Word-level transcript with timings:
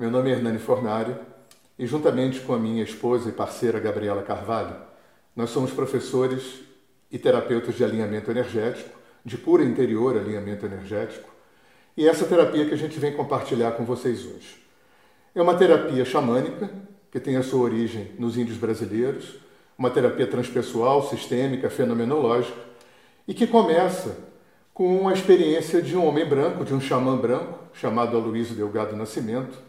Meu 0.00 0.10
nome 0.10 0.30
é 0.30 0.32
Hernani 0.32 0.58
Fornari 0.58 1.14
e, 1.78 1.86
juntamente 1.86 2.40
com 2.40 2.54
a 2.54 2.58
minha 2.58 2.82
esposa 2.82 3.28
e 3.28 3.32
parceira 3.32 3.78
Gabriela 3.78 4.22
Carvalho, 4.22 4.74
nós 5.36 5.50
somos 5.50 5.72
professores 5.72 6.60
e 7.12 7.18
terapeutas 7.18 7.74
de 7.74 7.84
alinhamento 7.84 8.30
energético, 8.30 8.98
de 9.22 9.36
cura 9.36 9.62
interior 9.62 10.16
alinhamento 10.16 10.64
energético, 10.64 11.28
e 11.94 12.08
essa 12.08 12.24
terapia 12.24 12.64
que 12.64 12.72
a 12.72 12.78
gente 12.78 12.98
vem 12.98 13.12
compartilhar 13.12 13.72
com 13.72 13.84
vocês 13.84 14.24
hoje. 14.24 14.64
É 15.34 15.42
uma 15.42 15.54
terapia 15.54 16.02
xamânica 16.02 16.70
que 17.12 17.20
tem 17.20 17.36
a 17.36 17.42
sua 17.42 17.60
origem 17.60 18.12
nos 18.18 18.38
índios 18.38 18.56
brasileiros, 18.56 19.34
uma 19.76 19.90
terapia 19.90 20.26
transpessoal, 20.26 21.06
sistêmica, 21.10 21.68
fenomenológica, 21.68 22.56
e 23.28 23.34
que 23.34 23.46
começa 23.46 24.16
com 24.72 25.10
a 25.10 25.12
experiência 25.12 25.82
de 25.82 25.94
um 25.94 26.06
homem 26.06 26.26
branco, 26.26 26.64
de 26.64 26.72
um 26.72 26.80
xamã 26.80 27.18
branco, 27.18 27.58
chamado 27.74 28.16
Aloysio 28.16 28.56
Delgado 28.56 28.96
Nascimento, 28.96 29.68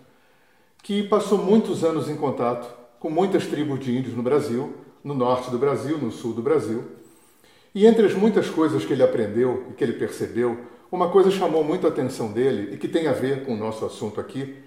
que 0.81 1.03
passou 1.03 1.37
muitos 1.37 1.83
anos 1.83 2.09
em 2.09 2.15
contato 2.15 2.81
com 2.99 3.09
muitas 3.09 3.47
tribos 3.47 3.79
de 3.79 3.95
índios 3.95 4.15
no 4.15 4.23
Brasil, 4.23 4.73
no 5.03 5.13
norte 5.13 5.49
do 5.49 5.57
Brasil, 5.57 5.97
no 5.97 6.11
sul 6.11 6.33
do 6.33 6.41
Brasil. 6.41 6.83
E 7.73 7.85
entre 7.85 8.05
as 8.05 8.13
muitas 8.13 8.49
coisas 8.49 8.85
que 8.85 8.93
ele 8.93 9.03
aprendeu 9.03 9.67
e 9.69 9.73
que 9.73 9.83
ele 9.83 9.93
percebeu, 9.93 10.57
uma 10.91 11.09
coisa 11.09 11.31
chamou 11.31 11.63
muito 11.63 11.88
a 11.88 11.89
atenção 11.89 12.31
dele 12.31 12.73
e 12.73 12.77
que 12.77 12.88
tem 12.88 13.07
a 13.07 13.13
ver 13.13 13.45
com 13.45 13.53
o 13.53 13.57
nosso 13.57 13.85
assunto 13.85 14.19
aqui, 14.19 14.57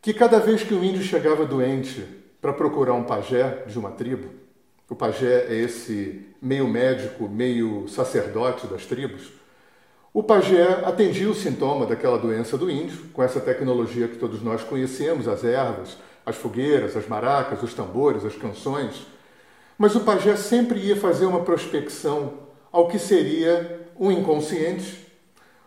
que 0.00 0.12
cada 0.12 0.38
vez 0.38 0.62
que 0.62 0.74
o 0.74 0.84
índio 0.84 1.02
chegava 1.02 1.46
doente 1.46 2.04
para 2.40 2.52
procurar 2.52 2.94
um 2.94 3.04
pajé 3.04 3.64
de 3.66 3.78
uma 3.78 3.92
tribo, 3.92 4.28
o 4.88 4.94
pajé 4.94 5.46
é 5.48 5.54
esse 5.54 6.26
meio 6.40 6.68
médico, 6.68 7.26
meio 7.26 7.88
sacerdote 7.88 8.66
das 8.66 8.84
tribos, 8.84 9.32
o 10.14 10.22
pajé 10.22 10.82
atendia 10.84 11.30
o 11.30 11.34
sintoma 11.34 11.86
daquela 11.86 12.18
doença 12.18 12.58
do 12.58 12.70
índio, 12.70 13.06
com 13.12 13.22
essa 13.22 13.40
tecnologia 13.40 14.08
que 14.08 14.18
todos 14.18 14.42
nós 14.42 14.62
conhecemos, 14.62 15.26
as 15.26 15.42
ervas, 15.42 15.96
as 16.24 16.36
fogueiras, 16.36 16.96
as 16.96 17.08
maracas, 17.08 17.62
os 17.62 17.72
tambores, 17.72 18.24
as 18.24 18.36
canções. 18.36 19.06
Mas 19.78 19.94
o 19.94 20.00
pajé 20.00 20.36
sempre 20.36 20.78
ia 20.80 20.96
fazer 20.96 21.24
uma 21.24 21.40
prospecção 21.40 22.34
ao 22.70 22.88
que 22.88 22.98
seria 22.98 23.88
um 23.98 24.12
inconsciente 24.12 25.02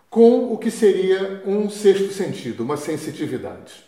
com 0.10 0.54
o 0.54 0.58
que 0.58 0.72
seria 0.72 1.44
um 1.46 1.70
sexto 1.70 2.14
sentido, 2.14 2.64
uma 2.64 2.78
sensitividade. 2.78 3.84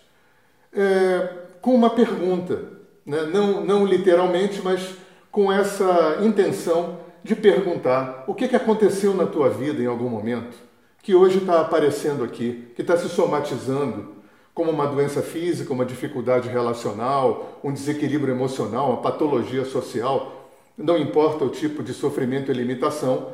É, 0.73 1.29
com 1.61 1.73
uma 1.73 1.91
pergunta, 1.91 2.63
né? 3.05 3.21
não, 3.31 3.63
não 3.63 3.85
literalmente, 3.85 4.61
mas 4.63 4.95
com 5.31 5.51
essa 5.51 6.17
intenção 6.21 6.99
de 7.27 7.35
perguntar 7.35 8.23
o 8.25 8.33
que, 8.33 8.47
que 8.47 8.55
aconteceu 8.55 9.13
na 9.13 9.25
tua 9.25 9.49
vida 9.49 9.83
em 9.83 9.85
algum 9.85 10.07
momento, 10.07 10.55
que 11.03 11.13
hoje 11.13 11.39
está 11.39 11.59
aparecendo 11.59 12.23
aqui, 12.23 12.71
que 12.73 12.81
está 12.81 12.95
se 12.95 13.09
somatizando 13.09 14.15
como 14.53 14.71
uma 14.71 14.87
doença 14.87 15.21
física, 15.21 15.73
uma 15.73 15.85
dificuldade 15.85 16.47
relacional, 16.47 17.59
um 17.61 17.73
desequilíbrio 17.73 18.33
emocional, 18.33 18.91
uma 18.91 19.01
patologia 19.01 19.65
social, 19.65 20.49
não 20.77 20.97
importa 20.97 21.43
o 21.43 21.49
tipo 21.49 21.83
de 21.83 21.93
sofrimento 21.93 22.49
e 22.49 22.53
limitação, 22.53 23.33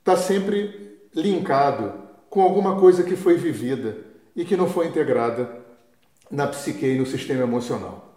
está 0.00 0.16
sempre 0.16 0.98
linkado 1.14 1.92
com 2.28 2.42
alguma 2.42 2.80
coisa 2.80 3.04
que 3.04 3.14
foi 3.14 3.36
vivida 3.36 3.98
e 4.34 4.44
que 4.44 4.56
não 4.56 4.68
foi 4.68 4.88
integrada 4.88 5.60
na 6.28 6.48
psique 6.48 6.86
e 6.86 6.98
no 6.98 7.06
sistema 7.06 7.44
emocional. 7.44 8.11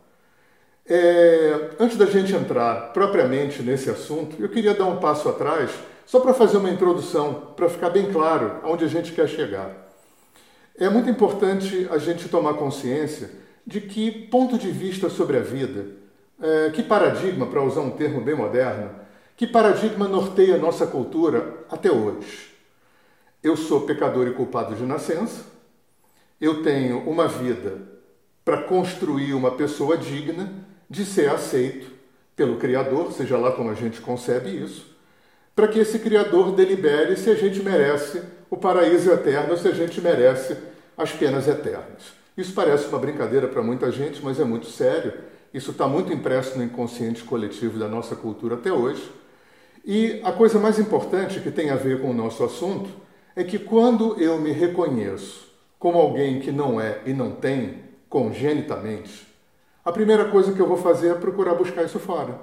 É, 0.88 1.72
antes 1.79 1.97
da 1.97 2.06
gente 2.06 2.34
entrar 2.35 2.94
propriamente 2.94 3.63
nesse 3.63 3.90
assunto, 3.90 4.35
eu 4.40 4.47
queria 4.50 4.75
dar 4.75 4.85
um 4.85 4.97
passo 4.97 5.28
atrás, 5.28 5.72
só 6.06 6.19
para 6.19 6.34
fazer 6.34 6.57
uma 6.57 6.69
introdução, 6.69 7.53
para 7.56 7.68
ficar 7.68 7.90
bem 7.90 8.12
claro 8.12 8.59
aonde 8.62 8.85
a 8.85 8.88
gente 8.88 9.12
quer 9.12 9.28
chegar. 9.28 9.72
É 10.78 10.88
muito 10.88 11.09
importante 11.09 11.88
a 11.90 11.97
gente 11.97 12.29
tomar 12.29 12.53
consciência 12.53 13.31
de 13.66 13.81
que 13.81 14.12
ponto 14.12 14.59
de 14.59 14.69
vista 14.69 15.09
sobre 15.09 15.38
a 15.38 15.41
vida, 15.41 15.88
é, 16.40 16.69
que 16.69 16.84
paradigma, 16.84 17.47
para 17.47 17.63
usar 17.63 17.81
um 17.81 17.90
termo 17.90 18.22
bem 18.22 18.35
moderno, 18.35 18.91
que 19.35 19.47
paradigma 19.47 20.07
norteia 20.07 20.57
nossa 20.57 20.85
cultura 20.85 21.66
até 21.67 21.91
hoje. 21.91 22.53
Eu 23.41 23.57
sou 23.57 23.81
pecador 23.81 24.28
e 24.28 24.34
culpado 24.34 24.75
de 24.75 24.84
nascença, 24.84 25.46
eu 26.40 26.62
tenho 26.62 27.00
uma 27.09 27.28
vida 27.28 27.96
para 28.44 28.62
construir 28.62 29.34
uma 29.34 29.50
pessoa 29.52 29.97
digna 29.97 30.66
de 30.90 31.06
ser 31.06 31.29
aceito 31.29 31.91
pelo 32.35 32.57
Criador, 32.57 33.12
seja 33.12 33.38
lá 33.38 33.51
como 33.51 33.69
a 33.69 33.73
gente 33.73 34.01
concebe 34.01 34.50
isso, 34.50 34.85
para 35.56 35.68
que 35.68 35.79
esse 35.79 36.00
Criador 36.00 36.51
delibere 36.51 37.16
se 37.16 37.29
a 37.29 37.35
gente 37.35 37.62
merece 37.62 38.22
o 38.50 38.57
paraíso 38.57 39.12
eterno 39.12 39.51
ou 39.51 39.57
se 39.57 39.68
a 39.68 39.72
gente 39.72 40.01
merece 40.01 40.57
as 40.97 41.12
penas 41.12 41.47
eternas. 41.47 42.13
Isso 42.38 42.53
parece 42.53 42.88
uma 42.88 43.00
brincadeira 43.00 43.47
para 43.47 43.63
muita 43.63 43.91
gente, 43.91 44.22
mas 44.22 44.40
é 44.40 44.44
muito 44.44 44.68
sério. 44.68 45.13
Isso 45.53 45.72
está 45.72 45.88
muito 45.88 46.12
impresso 46.12 46.57
no 46.57 46.63
inconsciente 46.63 47.23
coletivo 47.23 47.79
da 47.79 47.88
nossa 47.88 48.16
cultura 48.16 48.56
até 48.56 48.73
hoje. 48.73 49.09
E 49.85 50.19
a 50.23 50.31
coisa 50.31 50.59
mais 50.59 50.78
importante 50.78 51.40
que 51.40 51.52
tem 51.52 51.69
a 51.69 51.75
ver 51.75 52.02
com 52.02 52.09
o 52.09 52.13
nosso 52.13 52.44
assunto 52.44 52.90
é 53.35 53.44
que 53.44 53.57
quando 53.57 54.19
eu 54.19 54.38
me 54.38 54.52
reconheço 54.52 55.47
como 55.79 55.97
alguém 55.97 56.40
que 56.40 56.52
não 56.52 56.81
é 56.81 57.02
e 57.06 57.13
não 57.13 57.31
tem 57.31 57.84
congenitamente, 58.09 59.28
a 59.85 59.91
primeira 59.91 60.25
coisa 60.25 60.51
que 60.51 60.59
eu 60.59 60.68
vou 60.68 60.78
fazer 60.78 61.09
é 61.09 61.13
procurar 61.13 61.53
buscar 61.53 61.84
isso 61.84 62.00
fora. 62.00 62.40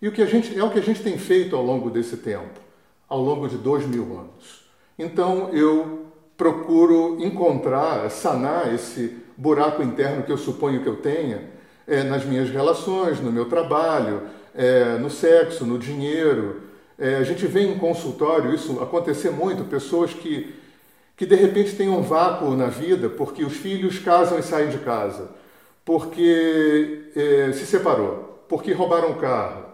E 0.00 0.06
o 0.06 0.12
que 0.12 0.22
a 0.22 0.26
gente, 0.26 0.56
é 0.56 0.62
o 0.62 0.70
que 0.70 0.78
a 0.78 0.82
gente 0.82 1.02
tem 1.02 1.18
feito 1.18 1.56
ao 1.56 1.64
longo 1.64 1.90
desse 1.90 2.18
tempo, 2.18 2.60
ao 3.08 3.20
longo 3.20 3.48
de 3.48 3.56
dois 3.56 3.84
mil 3.84 4.04
anos. 4.04 4.64
Então 4.96 5.50
eu 5.52 6.06
procuro 6.36 7.16
encontrar, 7.20 8.08
sanar 8.08 8.72
esse 8.72 9.16
buraco 9.36 9.82
interno 9.82 10.22
que 10.22 10.30
eu 10.30 10.38
suponho 10.38 10.80
que 10.80 10.88
eu 10.88 10.96
tenha 10.96 11.42
é, 11.88 12.04
nas 12.04 12.24
minhas 12.24 12.48
relações, 12.48 13.20
no 13.20 13.32
meu 13.32 13.46
trabalho, 13.46 14.22
é, 14.54 14.96
no 14.98 15.10
sexo, 15.10 15.66
no 15.66 15.76
dinheiro. 15.76 16.62
É, 16.96 17.16
a 17.16 17.24
gente 17.24 17.46
vê 17.48 17.62
em 17.62 17.78
consultório 17.78 18.54
isso 18.54 18.80
acontecer 18.80 19.30
muito, 19.30 19.64
pessoas 19.64 20.14
que, 20.14 20.54
que 21.16 21.26
de 21.26 21.34
repente 21.34 21.74
têm 21.74 21.88
um 21.88 22.02
vácuo 22.02 22.54
na 22.54 22.66
vida 22.66 23.08
porque 23.08 23.44
os 23.44 23.54
filhos 23.54 23.98
casam 23.98 24.38
e 24.38 24.42
saem 24.42 24.68
de 24.68 24.78
casa 24.78 25.42
porque 25.84 27.10
eh, 27.14 27.52
se 27.52 27.66
separou, 27.66 28.44
porque 28.48 28.72
roubaram 28.72 29.10
o 29.10 29.16
carro, 29.16 29.66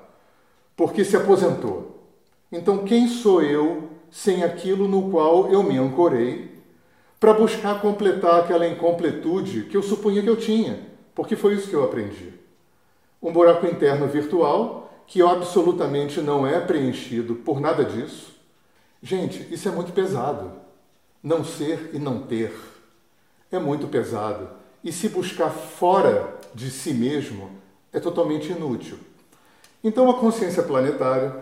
porque 0.77 1.05
se 1.05 1.17
aposentou. 1.17 2.09
Então, 2.51 2.79
quem 2.85 3.07
sou 3.07 3.43
eu 3.43 3.91
sem 4.11 4.43
aquilo 4.43 4.89
no 4.89 5.11
qual 5.11 5.53
eu 5.53 5.63
me 5.63 5.79
ancorei 5.79 6.51
para 7.21 7.33
buscar 7.33 7.81
completar 7.81 8.41
aquela 8.41 8.67
incompletude 8.67 9.65
que 9.65 9.77
eu 9.77 9.83
supunha 9.83 10.23
que 10.23 10.29
eu 10.29 10.37
tinha, 10.37 10.81
porque 11.15 11.37
foi 11.37 11.55
isso 11.55 11.69
que 11.69 11.75
eu 11.75 11.85
aprendi. 11.85 12.33
Um 13.23 13.33
buraco 13.33 13.67
interno 13.67 14.09
virtual 14.09 14.91
que 15.07 15.23
absolutamente 15.23 16.21
não 16.21 16.47
é 16.47 16.61
preenchido 16.61 17.37
por 17.37 17.61
nada 17.61 17.85
disso. 17.85 18.35
Gente, 19.03 19.47
isso 19.53 19.69
é 19.69 19.73
muito 19.73 19.93
pesado. 19.93 20.53
Não 21.23 21.45
ser 21.45 21.91
e 21.93 21.99
não 21.99 22.23
ter 22.23 22.53
é 23.53 23.59
muito 23.59 23.87
pesado 23.89 24.60
e 24.83 24.93
se 24.93 25.09
buscar 25.09 25.51
fora 25.51 26.39
de 26.55 26.71
si 26.71 26.93
mesmo 26.93 27.51
é 27.93 28.01
totalmente 28.01 28.51
inútil. 28.51 28.99
Então, 29.83 30.11
a 30.11 30.15
consciência 30.15 30.63
planetária, 30.63 31.35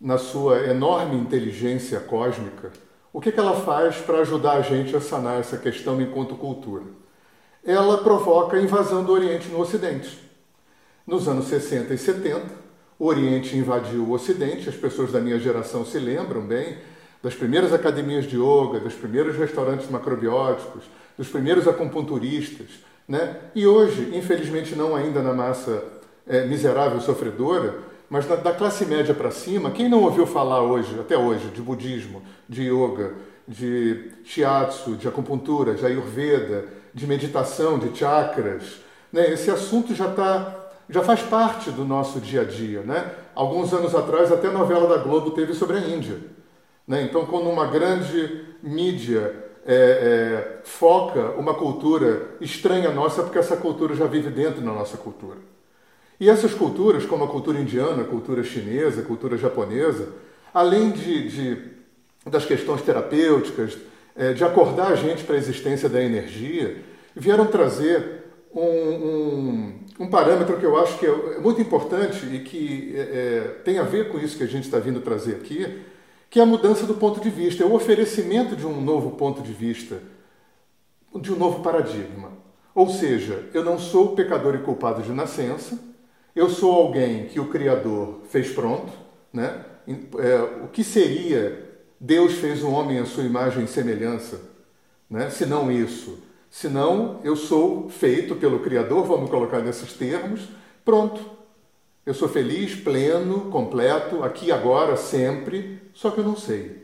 na 0.00 0.18
sua 0.18 0.66
enorme 0.66 1.16
inteligência 1.16 2.00
cósmica, 2.00 2.72
o 3.12 3.20
que, 3.20 3.30
que 3.30 3.38
ela 3.38 3.60
faz 3.60 3.96
para 3.96 4.18
ajudar 4.20 4.52
a 4.52 4.62
gente 4.62 4.96
a 4.96 5.00
sanar 5.00 5.38
essa 5.38 5.56
questão 5.56 6.00
enquanto 6.00 6.34
cultura? 6.34 6.84
Ela 7.64 7.98
provoca 7.98 8.56
a 8.56 8.62
invasão 8.62 9.04
do 9.04 9.12
Oriente 9.12 9.48
no 9.48 9.60
Ocidente. 9.60 10.18
Nos 11.06 11.28
anos 11.28 11.46
60 11.46 11.94
e 11.94 11.98
70, 11.98 12.46
o 12.98 13.06
Oriente 13.06 13.56
invadiu 13.56 14.04
o 14.04 14.12
Ocidente, 14.12 14.68
as 14.68 14.76
pessoas 14.76 15.12
da 15.12 15.20
minha 15.20 15.38
geração 15.38 15.84
se 15.84 15.98
lembram 15.98 16.40
bem 16.40 16.78
das 17.22 17.34
primeiras 17.34 17.72
academias 17.72 18.26
de 18.26 18.36
yoga, 18.36 18.80
dos 18.80 18.94
primeiros 18.94 19.36
restaurantes 19.36 19.88
macrobióticos, 19.88 20.84
dos 21.16 21.28
primeiros 21.28 21.68
acupunturistas, 21.68 22.66
né? 23.06 23.36
E 23.54 23.66
hoje, 23.66 24.10
infelizmente 24.14 24.74
não 24.74 24.96
ainda 24.96 25.22
na 25.22 25.32
massa 25.32 25.84
é, 26.26 26.44
miserável 26.46 27.00
sofredora, 27.00 27.74
mas 28.08 28.26
da, 28.26 28.52
classe 28.52 28.84
média 28.84 29.14
para 29.14 29.30
cima, 29.30 29.70
quem 29.70 29.88
não 29.88 30.02
ouviu 30.02 30.26
falar 30.26 30.62
hoje, 30.62 30.98
até 31.00 31.16
hoje, 31.16 31.48
de 31.48 31.62
budismo, 31.62 32.22
de 32.48 32.64
yoga, 32.64 33.14
de 33.46 34.10
shiatsu, 34.24 34.96
de 34.96 35.08
acupuntura, 35.08 35.74
de 35.74 35.86
ayurveda, 35.86 36.66
de 36.92 37.06
meditação, 37.06 37.78
de 37.78 37.96
chakras, 37.96 38.80
né? 39.12 39.30
Esse 39.30 39.50
assunto 39.50 39.94
já 39.94 40.08
está 40.08 40.58
já 40.90 41.02
faz 41.02 41.22
parte 41.22 41.70
do 41.70 41.84
nosso 41.84 42.20
dia 42.20 42.42
a 42.42 42.44
dia, 42.44 42.82
né? 42.82 43.12
Alguns 43.34 43.72
anos 43.72 43.94
atrás 43.94 44.30
até 44.30 44.48
a 44.48 44.52
novela 44.52 44.86
da 44.86 45.02
Globo 45.02 45.30
teve 45.30 45.54
sobre 45.54 45.78
a 45.78 45.80
Índia, 45.80 46.18
né? 46.86 47.02
Então 47.02 47.26
quando 47.26 47.48
uma 47.48 47.66
grande 47.66 48.44
mídia 48.62 49.34
é, 49.64 49.74
é, 49.74 50.60
foca 50.64 51.30
uma 51.32 51.54
cultura 51.54 52.36
estranha 52.40 52.90
nossa, 52.90 53.22
porque 53.22 53.38
essa 53.38 53.56
cultura 53.56 53.94
já 53.94 54.06
vive 54.06 54.30
dentro 54.30 54.60
da 54.60 54.72
nossa 54.72 54.96
cultura. 54.96 55.38
E 56.18 56.28
essas 56.28 56.54
culturas, 56.54 57.04
como 57.04 57.24
a 57.24 57.28
cultura 57.28 57.58
indiana, 57.58 58.02
a 58.02 58.06
cultura 58.06 58.42
chinesa, 58.44 59.00
a 59.00 59.04
cultura 59.04 59.36
japonesa, 59.36 60.08
além 60.52 60.90
de, 60.90 61.28
de 61.28 61.72
das 62.24 62.44
questões 62.44 62.82
terapêuticas, 62.82 63.76
é, 64.14 64.32
de 64.32 64.44
acordar 64.44 64.92
a 64.92 64.96
gente 64.96 65.24
para 65.24 65.34
a 65.34 65.38
existência 65.38 65.88
da 65.88 66.02
energia, 66.02 66.76
vieram 67.16 67.46
trazer 67.46 68.22
um, 68.54 68.60
um, 68.60 69.80
um 70.00 70.06
parâmetro 70.08 70.58
que 70.58 70.64
eu 70.64 70.78
acho 70.78 70.98
que 70.98 71.06
é 71.06 71.38
muito 71.40 71.60
importante 71.60 72.26
e 72.26 72.40
que 72.40 72.94
é, 72.94 73.00
é, 73.00 73.40
tem 73.64 73.78
a 73.78 73.82
ver 73.82 74.08
com 74.10 74.18
isso 74.18 74.36
que 74.36 74.44
a 74.44 74.48
gente 74.48 74.64
está 74.64 74.78
vindo 74.78 75.00
trazer 75.00 75.32
aqui, 75.32 75.80
que 76.32 76.40
é 76.40 76.42
a 76.42 76.46
mudança 76.46 76.86
do 76.86 76.94
ponto 76.94 77.20
de 77.20 77.28
vista, 77.28 77.62
é 77.62 77.66
o 77.66 77.74
oferecimento 77.74 78.56
de 78.56 78.66
um 78.66 78.80
novo 78.80 79.10
ponto 79.10 79.42
de 79.42 79.52
vista, 79.52 80.02
de 81.14 81.30
um 81.30 81.36
novo 81.36 81.62
paradigma. 81.62 82.32
Ou 82.74 82.88
seja, 82.88 83.50
eu 83.52 83.62
não 83.62 83.78
sou 83.78 84.16
pecador 84.16 84.54
e 84.54 84.60
culpado 84.60 85.02
de 85.02 85.12
nascença, 85.12 85.78
eu 86.34 86.48
sou 86.48 86.72
alguém 86.72 87.26
que 87.26 87.38
o 87.38 87.50
Criador 87.50 88.20
fez 88.30 88.50
pronto, 88.50 88.90
né? 89.30 89.62
É, 89.86 90.64
o 90.64 90.68
que 90.68 90.82
seria 90.82 91.68
Deus 92.00 92.32
fez 92.32 92.62
o 92.62 92.68
um 92.68 92.72
homem 92.72 92.98
à 92.98 93.04
sua 93.04 93.24
imagem 93.24 93.64
e 93.64 93.68
semelhança, 93.68 94.40
né? 95.10 95.28
Se 95.28 95.44
não 95.44 95.70
isso, 95.70 96.18
senão 96.48 97.20
eu 97.22 97.36
sou 97.36 97.90
feito 97.90 98.36
pelo 98.36 98.60
Criador, 98.60 99.04
vamos 99.04 99.28
colocar 99.28 99.60
nesses 99.60 99.92
termos, 99.92 100.48
pronto. 100.82 101.41
Eu 102.04 102.14
sou 102.14 102.28
feliz, 102.28 102.74
pleno, 102.74 103.50
completo, 103.50 104.24
aqui, 104.24 104.50
agora, 104.50 104.96
sempre, 104.96 105.80
só 105.94 106.10
que 106.10 106.18
eu 106.18 106.24
não 106.24 106.36
sei. 106.36 106.82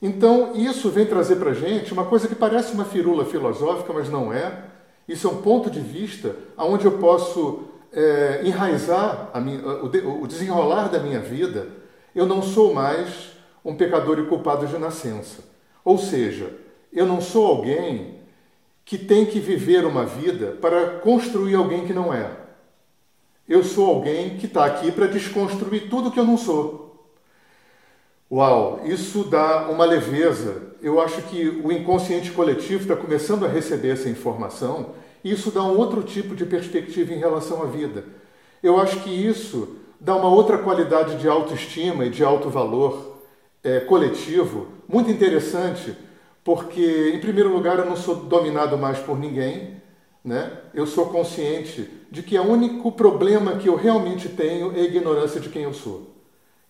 Então, 0.00 0.52
isso 0.54 0.90
vem 0.90 1.06
trazer 1.06 1.36
para 1.36 1.50
a 1.50 1.54
gente 1.54 1.92
uma 1.92 2.04
coisa 2.04 2.28
que 2.28 2.34
parece 2.34 2.72
uma 2.72 2.84
firula 2.84 3.24
filosófica, 3.24 3.92
mas 3.92 4.08
não 4.08 4.32
é. 4.32 4.64
Isso 5.08 5.26
é 5.26 5.30
um 5.30 5.42
ponto 5.42 5.70
de 5.70 5.80
vista 5.80 6.36
onde 6.56 6.84
eu 6.84 6.98
posso 6.98 7.64
é, 7.92 8.42
enraizar 8.44 9.30
minha, 9.40 9.60
o 9.64 10.26
desenrolar 10.26 10.88
da 10.88 10.98
minha 10.98 11.20
vida. 11.20 11.68
Eu 12.14 12.26
não 12.26 12.42
sou 12.42 12.72
mais 12.72 13.32
um 13.64 13.74
pecador 13.74 14.18
e 14.18 14.26
culpado 14.26 14.66
de 14.66 14.78
nascença. 14.78 15.42
Ou 15.84 15.98
seja, 15.98 16.52
eu 16.92 17.06
não 17.06 17.20
sou 17.20 17.46
alguém 17.46 18.20
que 18.84 18.98
tem 18.98 19.24
que 19.24 19.40
viver 19.40 19.84
uma 19.84 20.04
vida 20.04 20.58
para 20.60 20.98
construir 20.98 21.54
alguém 21.54 21.86
que 21.86 21.92
não 21.92 22.12
é. 22.12 22.41
Eu 23.52 23.62
sou 23.62 23.86
alguém 23.86 24.38
que 24.38 24.46
está 24.46 24.64
aqui 24.64 24.90
para 24.90 25.06
desconstruir 25.06 25.90
tudo 25.90 26.10
que 26.10 26.18
eu 26.18 26.24
não 26.24 26.38
sou. 26.38 27.06
Uau, 28.32 28.80
isso 28.86 29.24
dá 29.24 29.68
uma 29.68 29.84
leveza. 29.84 30.72
Eu 30.80 30.98
acho 30.98 31.20
que 31.24 31.60
o 31.62 31.70
inconsciente 31.70 32.30
coletivo 32.30 32.80
está 32.80 32.96
começando 32.96 33.44
a 33.44 33.48
receber 33.48 33.90
essa 33.90 34.08
informação 34.08 34.92
e 35.22 35.32
isso 35.32 35.50
dá 35.50 35.62
um 35.62 35.76
outro 35.76 36.02
tipo 36.02 36.34
de 36.34 36.46
perspectiva 36.46 37.12
em 37.12 37.18
relação 37.18 37.62
à 37.62 37.66
vida. 37.66 38.06
Eu 38.62 38.80
acho 38.80 39.00
que 39.00 39.10
isso 39.10 39.76
dá 40.00 40.16
uma 40.16 40.30
outra 40.30 40.56
qualidade 40.56 41.16
de 41.16 41.28
autoestima 41.28 42.06
e 42.06 42.10
de 42.10 42.24
alto 42.24 42.48
valor 42.48 43.18
é, 43.62 43.80
coletivo 43.80 44.68
muito 44.88 45.10
interessante, 45.10 45.94
porque, 46.42 47.12
em 47.14 47.20
primeiro 47.20 47.52
lugar, 47.52 47.78
eu 47.78 47.84
não 47.84 47.96
sou 47.96 48.14
dominado 48.14 48.78
mais 48.78 48.98
por 48.98 49.18
ninguém, 49.18 49.81
né? 50.24 50.58
eu 50.72 50.86
sou 50.86 51.06
consciente 51.06 51.90
de 52.10 52.22
que 52.22 52.38
o 52.38 52.42
único 52.42 52.92
problema 52.92 53.56
que 53.56 53.68
eu 53.68 53.74
realmente 53.74 54.28
tenho 54.28 54.76
é 54.76 54.80
a 54.80 54.84
ignorância 54.84 55.40
de 55.40 55.48
quem 55.48 55.62
eu 55.62 55.74
sou. 55.74 56.10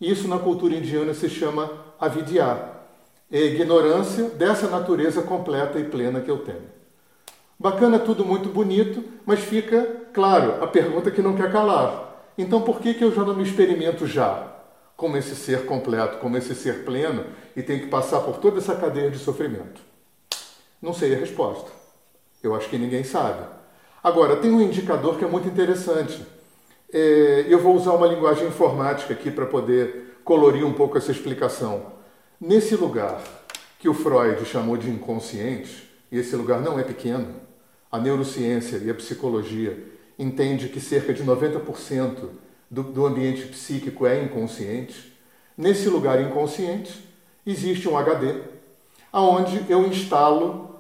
Isso 0.01 0.27
na 0.27 0.39
cultura 0.39 0.75
indiana 0.75 1.15
se 1.15 1.29
chama 1.29 1.71
avidya, 2.01 2.71
é 3.31 3.39
a 3.39 3.45
ignorância 3.45 4.25
dessa 4.31 4.69
natureza 4.69 5.23
completa 5.23 5.79
e 5.79 5.85
plena 5.85 6.21
que 6.21 6.31
eu 6.31 6.39
tenho. 6.39 6.73
Bacana, 7.59 7.99
tudo 7.99 8.25
muito 8.25 8.49
bonito, 8.49 9.05
mas 9.25 9.41
fica, 9.41 10.03
claro, 10.13 10.63
a 10.63 10.67
pergunta 10.67 11.11
que 11.11 11.23
não 11.23 11.37
quer 11.37 11.53
calar. 11.53 12.33
Então 12.37 12.63
por 12.63 12.81
que, 12.81 12.95
que 12.95 13.05
eu 13.05 13.15
já 13.15 13.23
não 13.23 13.35
me 13.35 13.45
experimento 13.45 14.07
já? 14.07 14.53
como 15.03 15.17
esse 15.17 15.35
ser 15.35 15.67
completo, 15.67 16.19
como 16.19 16.37
esse 16.37 16.55
ser 16.55 16.85
pleno 16.85 17.27
e 17.57 17.63
tem 17.63 17.81
que 17.81 17.89
passar 17.89 18.21
por 18.21 18.39
toda 18.39 18.59
essa 18.59 18.77
cadeia 18.77 19.11
de 19.11 19.19
sofrimento? 19.19 19.81
Não 20.81 20.95
sei 20.95 21.13
a 21.13 21.19
resposta. 21.19 21.73
Eu 22.43 22.55
acho 22.55 22.69
que 22.69 22.79
ninguém 22.79 23.05
sabe. 23.05 23.47
Agora, 24.03 24.37
tem 24.37 24.51
um 24.51 24.61
indicador 24.61 25.17
que 25.17 25.25
é 25.25 25.29
muito 25.29 25.47
interessante. 25.47 26.27
É, 26.93 27.47
eu 27.49 27.61
vou 27.61 27.77
usar 27.77 27.93
uma 27.93 28.07
linguagem 28.07 28.49
informática 28.49 29.15
aqui 29.15 29.31
para 29.31 29.47
poder 29.47 30.19
colorir 30.25 30.67
um 30.67 30.73
pouco 30.73 30.99
essa 30.99 31.13
explicação. 31.13 31.93
Nesse 32.41 32.75
lugar 32.75 33.23
que 33.79 33.89
o 33.89 33.95
Freud 33.95 34.45
chamou 34.45 34.77
de 34.77 34.91
inconsciente, 34.91 35.89
e 36.11 36.19
esse 36.19 36.35
lugar 36.35 36.61
não 36.61 36.79
é 36.79 36.83
pequeno, 36.83 37.35
a 37.91 37.99
neurociência 37.99 38.79
e 38.79 38.91
a 38.91 38.95
psicologia 38.95 39.93
entende 40.19 40.69
que 40.69 40.81
cerca 40.81 41.13
de 41.13 41.23
90% 41.25 42.29
do, 42.71 42.83
do 42.83 43.07
ambiente 43.07 43.47
psíquico 43.47 44.07
é 44.07 44.23
inconsciente. 44.23 45.13
Nesse 45.57 45.89
lugar 45.89 46.21
inconsciente 46.21 47.09
existe 47.47 47.89
um 47.89 47.97
HD, 47.97 48.41
aonde 49.13 49.65
eu 49.69 49.87
instalo 49.87 50.72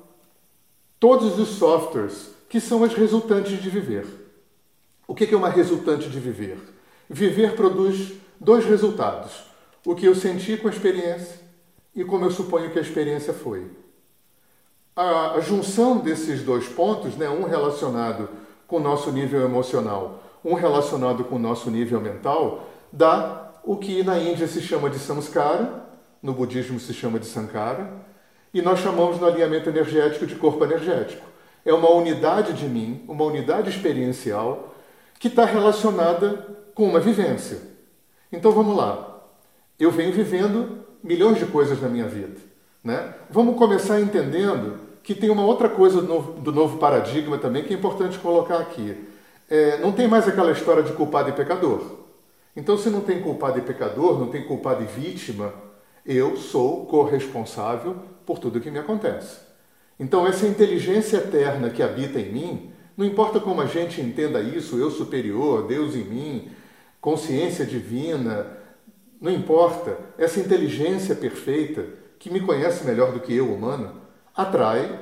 todos 1.03 1.37
os 1.37 1.49
softwares 1.59 2.31
que 2.49 2.61
são 2.61 2.85
as 2.85 2.95
resultantes 2.95 3.61
de 3.61 3.69
viver. 3.69 4.07
O 5.09 5.17
que 5.17 5.35
é 5.35 5.37
uma 5.37 5.49
resultante 5.49 6.09
de 6.09 6.21
viver? 6.21 6.57
Viver 7.11 7.57
produz 7.57 8.13
dois 8.41 8.65
resultados: 8.65 9.33
o 9.85 9.97
que 9.97 10.07
eu 10.07 10.15
senti 10.15 10.57
com 10.57 10.69
a 10.69 10.71
experiência 10.71 11.41
e 11.93 12.05
como 12.05 12.25
eu 12.25 12.31
suponho 12.31 12.71
que 12.71 12.79
a 12.79 12.83
experiência 12.83 13.35
foi. 13.35 13.69
A, 14.95 15.33
a 15.33 15.41
junção 15.41 15.99
desses 15.99 16.45
dois 16.45 16.69
pontos, 16.69 17.17
né, 17.17 17.29
um 17.29 17.43
relacionado 17.43 18.29
com 18.69 18.77
o 18.77 18.81
nosso 18.81 19.11
nível 19.11 19.43
emocional 19.43 20.23
um 20.45 20.55
relacionado 20.55 21.25
com 21.25 21.37
o 21.37 21.39
nosso 21.39 21.71
nível 21.71 22.01
mental, 22.01 22.69
dá 22.93 23.53
o 23.65 23.77
que 23.77 24.03
na 24.03 24.19
Índia 24.19 24.49
se 24.49 24.61
chama 24.61 24.91
de 24.91 24.99
samskara, 24.99 25.85
no 26.23 26.33
budismo 26.33 26.81
se 26.81 26.93
chama 26.93 27.19
de 27.19 27.27
sankara, 27.27 27.93
e 28.53 28.61
nós 28.61 28.81
chamamos 28.81 29.21
no 29.21 29.27
alinhamento 29.27 29.69
energético 29.69 30.27
de 30.27 30.35
corpo 30.35 30.65
energético. 30.65 31.27
É 31.65 31.73
uma 31.73 31.91
unidade 31.91 32.53
de 32.55 32.67
mim, 32.67 33.05
uma 33.09 33.25
unidade 33.25 33.71
experiencial 33.71 34.75
que 35.19 35.29
está 35.29 35.45
relacionada 35.45 36.57
com 36.75 36.85
uma 36.85 37.01
vivência. 37.01 37.59
Então 38.31 38.53
vamos 38.53 38.77
lá. 38.77 39.23
Eu 39.79 39.91
venho 39.91 40.13
vivendo 40.13 40.85
milhões 41.03 41.39
de 41.39 41.47
coisas 41.47 41.81
na 41.81 41.89
minha 41.89 42.09
vida. 42.09 42.37
Né? 42.83 43.15
Vamos 43.31 43.57
começar 43.57 44.01
entendendo 44.01 44.81
que 45.03 45.15
tem 45.15 45.31
uma 45.31 45.45
outra 45.45 45.69
coisa 45.69 46.01
do 46.01 46.09
novo, 46.09 46.41
do 46.41 46.53
novo 46.53 46.79
paradigma 46.79 47.39
também 47.39 47.65
que 47.65 47.73
é 47.73 47.77
importante 47.77 48.19
colocar 48.19 48.59
aqui 48.59 48.97
é, 49.53 49.77
não 49.77 49.93
tem 49.93 50.09
mais 50.09 50.27
aquela 50.27 50.51
história 50.51 50.83
de 50.83 50.95
culpado 50.95 51.29
e 51.29 51.33
pecador. 51.33 51.83
Então, 52.57 52.79
se 52.79 52.89
não 52.89 53.03
tem 53.03 53.21
culpado 53.21 53.59
e 53.59 53.61
pecador, 53.61 54.19
não 54.19 54.29
tem 54.29 54.43
culpado 54.45 54.83
e 54.83 54.87
vítima, 54.87 55.53
eu 56.07 56.39
sou 56.39 56.87
corresponsável 56.87 57.97
por 58.27 58.39
tudo 58.39 58.61
que 58.61 58.71
me 58.71 58.79
acontece. 58.79 59.39
Então, 59.99 60.27
essa 60.27 60.47
inteligência 60.47 61.19
eterna 61.19 61.71
que 61.71 61.83
habita 61.83 62.19
em 62.19 62.33
mim, 62.33 62.73
não 62.97 63.07
importa 63.07 63.41
como 63.41 63.61
a 63.61 63.67
gente 63.67 64.01
entenda 64.01 64.41
isso, 64.41 64.79
eu 64.79 64.91
superior, 64.91 65.67
Deus 65.67 65.95
em 65.95 66.05
mim, 66.05 66.51
consciência 67.01 67.65
divina, 67.65 68.47
não 69.21 69.31
importa, 69.31 69.99
essa 70.19 70.41
inteligência 70.41 71.15
perfeita, 71.15 71.87
que 72.19 72.31
me 72.31 72.41
conhece 72.41 72.85
melhor 72.85 73.13
do 73.13 73.21
que 73.21 73.35
eu, 73.35 73.53
humano, 73.53 74.01
atrai, 74.35 75.01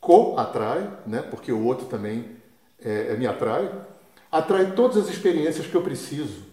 co-atrai, 0.00 0.90
né? 1.06 1.22
porque 1.22 1.50
o 1.50 1.64
outro 1.64 1.86
também 1.86 2.36
é, 2.82 3.16
me 3.16 3.26
atrai, 3.26 3.70
atrai 4.30 4.72
todas 4.72 4.96
as 4.96 5.08
experiências 5.08 5.66
que 5.66 5.74
eu 5.74 5.82
preciso 5.82 6.48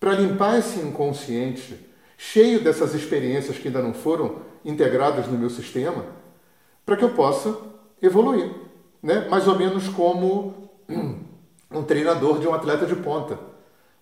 para 0.00 0.12
limpar 0.12 0.58
esse 0.58 0.80
inconsciente, 0.80 1.78
cheio 2.16 2.60
dessas 2.62 2.94
experiências 2.94 3.58
que 3.58 3.68
ainda 3.68 3.82
não 3.82 3.92
foram 3.92 4.40
integradas 4.64 5.26
no 5.26 5.38
meu 5.38 5.50
sistema, 5.50 6.04
para 6.84 6.96
que 6.96 7.04
eu 7.04 7.10
possa 7.10 7.56
evoluir. 8.00 8.50
Né? 9.02 9.26
Mais 9.28 9.46
ou 9.48 9.56
menos 9.56 9.88
como 9.88 10.70
um 11.70 11.82
treinador 11.82 12.38
de 12.38 12.48
um 12.48 12.54
atleta 12.54 12.86
de 12.86 12.96
ponta, 12.96 13.38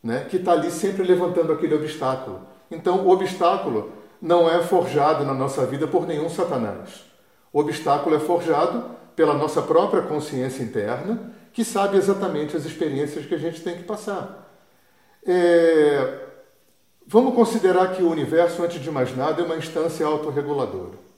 né? 0.03 0.27
que 0.29 0.37
está 0.37 0.53
ali 0.53 0.71
sempre 0.71 1.03
levantando 1.03 1.53
aquele 1.53 1.75
obstáculo. 1.75 2.41
Então, 2.71 3.07
o 3.07 3.11
obstáculo 3.11 3.93
não 4.21 4.49
é 4.49 4.63
forjado 4.63 5.25
na 5.25 5.35
nossa 5.35 5.65
vida 5.67 5.87
por 5.87 6.07
nenhum 6.07 6.29
Satanás. 6.29 7.05
O 7.53 7.61
obstáculo 7.61 8.17
é 8.17 8.19
forjado 8.19 8.85
pela 9.15 9.35
nossa 9.35 9.63
própria 9.63 10.03
consciência 10.03 10.63
interna 10.63 11.33
que 11.53 11.65
sabe 11.65 11.97
exatamente 11.97 12.57
as 12.57 12.65
experiências 12.65 13.27
que 13.27 13.35
a 13.35 13.39
gente 13.39 13.63
tem 13.63 13.77
que 13.77 13.83
passar. 13.83 14.49
É, 15.27 16.28
vamos 17.09 17.35
considerar 17.35 17.95
que 17.95 18.03
o 18.03 18.11
universo, 18.11 18.63
antes 18.63 18.81
de 18.81 18.91
mais 18.91 19.17
nada, 19.17 19.41
é 19.41 19.45
uma 19.45 19.57
instância 19.57 20.07
autorreguladora. 20.07 21.09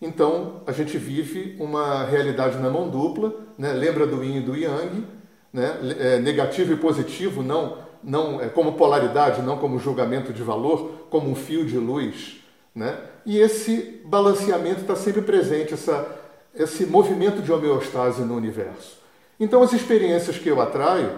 Então, 0.00 0.62
a 0.66 0.70
gente 0.70 0.98
vive 0.98 1.56
uma 1.58 2.04
realidade 2.04 2.58
na 2.58 2.70
mão 2.70 2.88
dupla, 2.88 3.34
né? 3.56 3.72
lembra 3.72 4.06
do 4.06 4.22
yin 4.22 4.36
e 4.36 4.40
do 4.40 4.54
yang, 4.54 5.04
né? 5.52 5.76
é, 5.98 6.18
negativo 6.18 6.74
e 6.74 6.76
positivo, 6.76 7.42
não, 7.42 7.78
não 8.04 8.40
é, 8.40 8.48
como 8.48 8.74
polaridade, 8.74 9.42
não 9.42 9.56
como 9.56 9.78
julgamento 9.78 10.32
de 10.32 10.42
valor, 10.42 11.06
como 11.10 11.30
um 11.30 11.34
fio 11.34 11.64
de 11.64 11.78
luz. 11.78 12.36
Né? 12.74 12.96
E 13.24 13.38
esse 13.38 14.02
balanceamento 14.04 14.82
está 14.82 14.94
sempre 14.94 15.22
presente, 15.22 15.72
essa, 15.72 16.06
esse 16.54 16.84
movimento 16.84 17.42
de 17.42 17.50
homeostase 17.50 18.22
no 18.22 18.36
universo. 18.36 18.98
Então, 19.40 19.62
as 19.62 19.72
experiências 19.72 20.38
que 20.38 20.48
eu 20.48 20.60
atraio, 20.60 21.10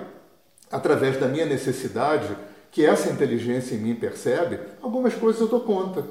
através 0.71 1.19
da 1.19 1.27
minha 1.27 1.45
necessidade, 1.45 2.35
que 2.71 2.85
essa 2.85 3.11
inteligência 3.11 3.75
em 3.75 3.79
mim 3.79 3.95
percebe, 3.95 4.61
algumas 4.81 5.15
coisas 5.15 5.41
eu 5.41 5.49
dou 5.49 5.61
conta. 5.61 6.05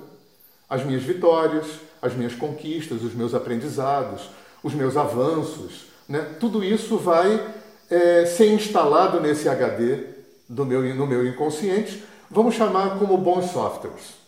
As 0.70 0.84
minhas 0.84 1.04
vitórias, 1.04 1.66
as 2.02 2.14
minhas 2.14 2.36
conquistas, 2.36 3.04
os 3.04 3.14
meus 3.14 3.34
aprendizados, 3.34 4.30
os 4.64 4.74
meus 4.74 4.98
avanços, 4.98 5.86
né? 6.08 6.36
tudo 6.40 6.64
isso 6.64 6.98
vai 6.98 7.54
é, 7.90 8.26
ser 8.26 8.52
instalado 8.54 9.20
nesse 9.20 9.48
HD 9.48 10.04
do 10.48 10.66
meu, 10.66 10.96
no 10.96 11.08
meu 11.08 11.26
inconsciente, 11.28 12.04
vamos 12.30 12.56
chamar 12.56 13.00
como 13.00 13.18
bons 13.18 13.52
softwares. 13.52 14.20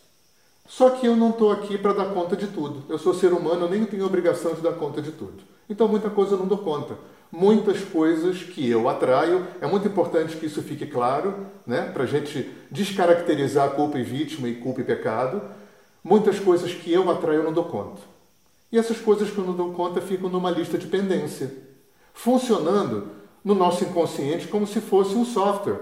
Só 0.68 0.90
que 0.92 1.06
eu 1.06 1.18
não 1.18 1.32
estou 1.32 1.52
aqui 1.52 1.78
para 1.78 1.92
dar 1.92 2.14
conta 2.14 2.36
de 2.36 2.48
tudo. 2.48 2.84
Eu 2.88 2.98
sou 2.98 3.14
ser 3.14 3.34
humano, 3.34 3.66
eu 3.66 3.70
nem 3.70 3.84
tenho 3.86 4.06
obrigação 4.06 4.54
de 4.54 4.62
dar 4.62 4.74
conta 4.74 5.02
de 5.02 5.12
tudo. 5.12 5.44
Então 5.70 5.88
muita 5.88 6.10
coisa 6.10 6.34
eu 6.34 6.38
não 6.38 6.48
dou 6.48 6.60
conta. 6.60 6.96
Muitas 7.32 7.82
coisas 7.82 8.44
que 8.44 8.70
eu 8.70 8.90
atraio, 8.90 9.48
é 9.62 9.66
muito 9.66 9.88
importante 9.88 10.36
que 10.36 10.48
isso 10.48 10.62
fique 10.62 10.86
claro, 10.86 11.48
né? 11.66 11.90
para 11.94 12.04
a 12.04 12.06
gente 12.06 12.52
descaracterizar 12.70 13.70
culpa 13.72 13.98
e 13.98 14.04
vítima 14.04 14.50
e 14.50 14.56
culpa 14.56 14.82
e 14.82 14.84
pecado. 14.84 15.42
Muitas 16.04 16.40
coisas 16.40 16.74
que 16.74 16.92
eu 16.92 17.10
atraio 17.10 17.40
eu 17.40 17.44
não 17.46 17.54
dou 17.54 17.64
conta. 17.64 18.02
E 18.70 18.78
essas 18.78 19.00
coisas 19.00 19.30
que 19.30 19.38
eu 19.38 19.46
não 19.46 19.56
dou 19.56 19.72
conta 19.72 20.02
ficam 20.02 20.30
numa 20.30 20.52
lista 20.52 20.78
de 20.78 20.88
pendência, 20.88 21.54
funcionando 22.14 23.08
no 23.46 23.56
nosso 23.56 23.86
inconsciente 23.86 24.48
como 24.48 24.68
se 24.68 24.82
fosse 24.82 25.16
um 25.16 25.24
software, 25.24 25.80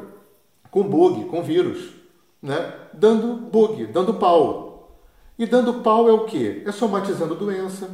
com 0.69 0.83
bug, 0.83 1.25
com 1.25 1.41
vírus, 1.41 1.93
né? 2.39 2.75
dando 2.93 3.33
bug, 3.35 3.87
dando 3.87 4.13
pau. 4.13 4.99
E 5.37 5.47
dando 5.47 5.81
pau 5.81 6.07
é 6.07 6.11
o 6.11 6.25
quê? 6.25 6.61
É 6.63 6.71
somatizando 6.71 7.33
doença, 7.33 7.89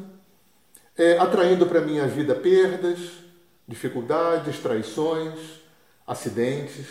é 0.97 1.17
atraindo 1.17 1.65
para 1.65 1.79
minha 1.79 2.05
vida 2.05 2.35
perdas, 2.35 3.24
dificuldades, 3.67 4.59
traições, 4.59 5.39
acidentes. 6.05 6.85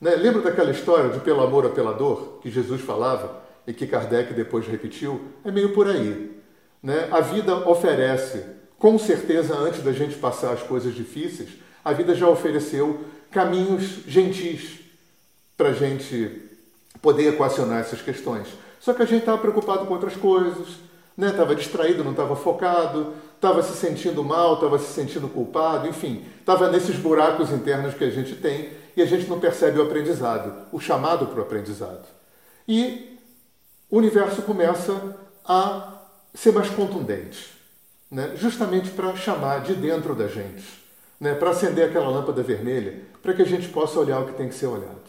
Né? 0.00 0.14
Lembra 0.16 0.42
daquela 0.42 0.70
história 0.70 1.10
de 1.10 1.20
pelo 1.20 1.42
amor 1.42 1.64
ou 1.64 1.70
pela 1.72 1.92
dor 1.92 2.38
que 2.42 2.50
Jesus 2.50 2.80
falava 2.80 3.42
e 3.66 3.72
que 3.72 3.86
Kardec 3.86 4.32
depois 4.32 4.66
repetiu? 4.66 5.20
É 5.44 5.50
meio 5.50 5.72
por 5.72 5.88
aí. 5.88 6.40
Né? 6.82 7.08
A 7.10 7.20
vida 7.20 7.68
oferece, 7.68 8.44
com 8.78 8.98
certeza, 8.98 9.54
antes 9.56 9.82
da 9.82 9.92
gente 9.92 10.16
passar 10.16 10.52
as 10.52 10.62
coisas 10.62 10.94
difíceis, 10.94 11.50
a 11.84 11.92
vida 11.92 12.14
já 12.14 12.28
ofereceu 12.28 13.04
caminhos 13.30 14.02
gentis 14.06 14.80
para 15.56 15.68
a 15.68 15.72
gente 15.72 16.42
poder 17.02 17.28
equacionar 17.28 17.80
essas 17.80 18.02
questões. 18.02 18.48
Só 18.78 18.94
que 18.94 19.02
a 19.02 19.06
gente 19.06 19.20
estava 19.20 19.38
preocupado 19.38 19.86
com 19.86 19.94
outras 19.94 20.16
coisas, 20.16 20.68
estava 21.18 21.50
né? 21.50 21.54
distraído, 21.54 22.02
não 22.02 22.12
estava 22.12 22.34
focado, 22.34 23.14
estava 23.40 23.62
se 23.62 23.72
sentindo 23.72 24.22
mal, 24.22 24.54
estava 24.54 24.78
se 24.78 24.92
sentindo 24.92 25.26
culpado, 25.26 25.88
enfim, 25.88 26.26
estava 26.38 26.70
nesses 26.70 26.96
buracos 26.96 27.50
internos 27.50 27.94
que 27.94 28.04
a 28.04 28.10
gente 28.10 28.36
tem 28.36 28.68
e 28.94 29.00
a 29.00 29.06
gente 29.06 29.26
não 29.26 29.40
percebe 29.40 29.78
o 29.78 29.82
aprendizado, 29.82 30.66
o 30.70 30.78
chamado 30.78 31.26
para 31.26 31.38
o 31.38 31.42
aprendizado. 31.42 32.04
E 32.68 33.18
o 33.90 33.96
universo 33.96 34.42
começa 34.42 35.16
a 35.42 36.02
ser 36.34 36.52
mais 36.52 36.68
contundente, 36.68 37.54
né? 38.10 38.34
justamente 38.36 38.90
para 38.90 39.16
chamar 39.16 39.62
de 39.62 39.74
dentro 39.74 40.14
da 40.14 40.28
gente, 40.28 40.84
né? 41.18 41.34
para 41.34 41.48
acender 41.48 41.88
aquela 41.88 42.10
lâmpada 42.10 42.42
vermelha, 42.42 43.00
para 43.22 43.32
que 43.32 43.40
a 43.40 43.46
gente 43.46 43.68
possa 43.68 43.98
olhar 43.98 44.20
o 44.20 44.26
que 44.26 44.34
tem 44.34 44.50
que 44.50 44.54
ser 44.54 44.66
olhado. 44.66 45.00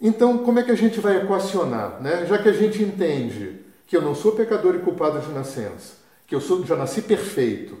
Então, 0.00 0.38
como 0.38 0.60
é 0.60 0.62
que 0.62 0.70
a 0.70 0.76
gente 0.76 1.00
vai 1.00 1.16
equacionar? 1.16 2.00
Né? 2.00 2.24
Já 2.24 2.38
que 2.38 2.48
a 2.48 2.52
gente 2.52 2.80
entende 2.80 3.64
que 3.84 3.96
eu 3.96 4.02
não 4.02 4.14
sou 4.14 4.30
pecador 4.30 4.76
e 4.76 4.78
culpado 4.78 5.18
de 5.18 5.32
nascença, 5.32 5.98
que 6.28 6.34
eu 6.34 6.40
sou, 6.42 6.64
já 6.64 6.76
nasci 6.76 7.00
perfeito, 7.00 7.76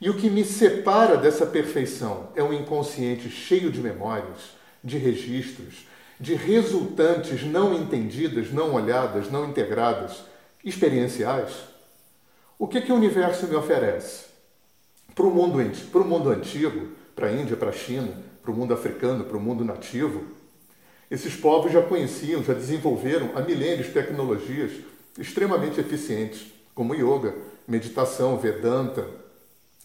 e 0.00 0.08
o 0.08 0.14
que 0.14 0.30
me 0.30 0.44
separa 0.44 1.16
dessa 1.16 1.44
perfeição 1.44 2.28
é 2.36 2.42
um 2.42 2.52
inconsciente 2.52 3.28
cheio 3.28 3.72
de 3.72 3.80
memórias, 3.80 4.56
de 4.82 4.96
registros, 4.96 5.86
de 6.20 6.34
resultantes 6.34 7.42
não 7.42 7.74
entendidas, 7.74 8.52
não 8.52 8.72
olhadas, 8.72 9.28
não 9.30 9.44
integradas, 9.44 10.22
experienciais, 10.64 11.52
o 12.56 12.68
que, 12.68 12.80
que 12.80 12.92
o 12.92 12.96
universo 12.96 13.48
me 13.48 13.56
oferece? 13.56 14.26
Para 15.14 15.26
o 15.26 15.34
mundo, 15.34 15.58
mundo 16.04 16.30
antigo, 16.30 16.92
para 17.16 17.26
a 17.26 17.32
Índia, 17.32 17.56
para 17.56 17.70
a 17.70 17.72
China, 17.72 18.12
para 18.40 18.52
o 18.52 18.54
mundo 18.54 18.72
africano, 18.72 19.24
para 19.24 19.36
o 19.36 19.40
mundo 19.40 19.64
nativo, 19.64 20.22
esses 21.10 21.34
povos 21.34 21.72
já 21.72 21.82
conheciam, 21.82 22.44
já 22.44 22.52
desenvolveram 22.52 23.32
há 23.34 23.40
milênios 23.40 23.88
tecnologias 23.88 24.70
extremamente 25.18 25.80
eficientes, 25.80 26.46
como 26.74 26.94
yoga, 26.94 27.34
meditação, 27.68 28.38
Vedanta, 28.38 29.06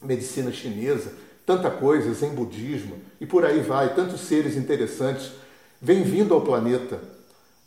medicina 0.02 0.52
chinesa, 0.52 1.12
tanta 1.46 1.70
coisa, 1.70 2.14
Zen 2.14 2.30
budismo, 2.30 2.96
e 3.20 3.26
por 3.26 3.46
aí 3.46 3.60
vai, 3.60 3.94
tantos 3.94 4.22
seres 4.22 4.56
interessantes 4.56 5.32
vêm 5.82 6.02
vindo 6.02 6.34
ao 6.34 6.42
planeta, 6.42 7.02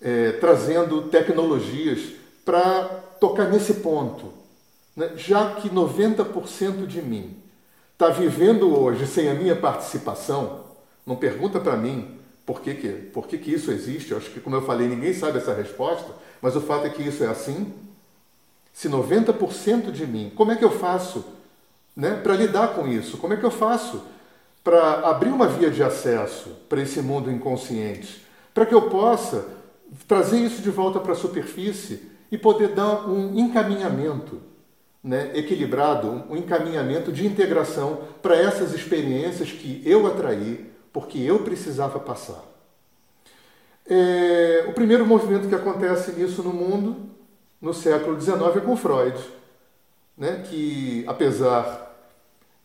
é, 0.00 0.32
trazendo 0.32 1.02
tecnologias 1.02 2.14
para 2.44 2.84
tocar 3.20 3.50
nesse 3.50 3.74
ponto. 3.74 4.32
Né? 4.96 5.12
Já 5.16 5.54
que 5.56 5.68
90% 5.68 6.86
de 6.86 7.02
mim 7.02 7.36
está 7.92 8.08
vivendo 8.08 8.74
hoje 8.74 9.06
sem 9.06 9.28
a 9.28 9.34
minha 9.34 9.54
participação, 9.54 10.64
não 11.06 11.16
pergunta 11.16 11.60
para 11.60 11.76
mim 11.76 12.16
por 12.46 12.60
que, 12.60 12.74
que, 12.74 12.88
por 12.88 13.26
que, 13.26 13.36
que 13.36 13.52
isso 13.52 13.70
existe. 13.70 14.12
Eu 14.12 14.18
acho 14.18 14.30
que, 14.30 14.40
como 14.40 14.56
eu 14.56 14.62
falei, 14.62 14.88
ninguém 14.88 15.12
sabe 15.12 15.38
essa 15.38 15.52
resposta, 15.52 16.12
mas 16.40 16.56
o 16.56 16.60
fato 16.60 16.86
é 16.86 16.90
que 16.90 17.02
isso 17.02 17.22
é 17.24 17.26
assim. 17.26 17.72
Se 18.76 18.90
90% 18.90 19.90
de 19.90 20.06
mim, 20.06 20.30
como 20.36 20.52
é 20.52 20.54
que 20.54 20.62
eu 20.62 20.70
faço 20.70 21.24
né, 21.96 22.20
para 22.22 22.34
lidar 22.34 22.74
com 22.74 22.86
isso? 22.86 23.16
Como 23.16 23.32
é 23.32 23.36
que 23.38 23.42
eu 23.42 23.50
faço 23.50 24.02
para 24.62 25.08
abrir 25.08 25.30
uma 25.30 25.48
via 25.48 25.70
de 25.70 25.82
acesso 25.82 26.50
para 26.68 26.82
esse 26.82 27.00
mundo 27.00 27.30
inconsciente? 27.30 28.22
Para 28.52 28.66
que 28.66 28.74
eu 28.74 28.90
possa 28.90 29.48
trazer 30.06 30.40
isso 30.40 30.60
de 30.60 30.68
volta 30.68 31.00
para 31.00 31.12
a 31.12 31.16
superfície 31.16 32.02
e 32.30 32.36
poder 32.36 32.74
dar 32.74 33.08
um 33.08 33.38
encaminhamento 33.38 34.42
né, 35.02 35.30
equilibrado, 35.32 36.26
um 36.28 36.36
encaminhamento 36.36 37.10
de 37.10 37.26
integração 37.26 38.00
para 38.20 38.36
essas 38.36 38.74
experiências 38.74 39.50
que 39.50 39.80
eu 39.86 40.06
atraí, 40.06 40.70
porque 40.92 41.16
eu 41.16 41.38
precisava 41.38 41.98
passar. 41.98 42.44
É, 43.86 44.66
o 44.68 44.74
primeiro 44.74 45.06
movimento 45.06 45.48
que 45.48 45.54
acontece 45.54 46.12
nisso 46.12 46.42
no 46.42 46.52
mundo, 46.52 47.15
no 47.60 47.72
século 47.72 48.20
XIX, 48.20 48.56
é 48.56 48.60
com 48.60 48.76
Freud, 48.76 49.18
né, 50.16 50.44
que 50.48 51.04
apesar 51.06 51.86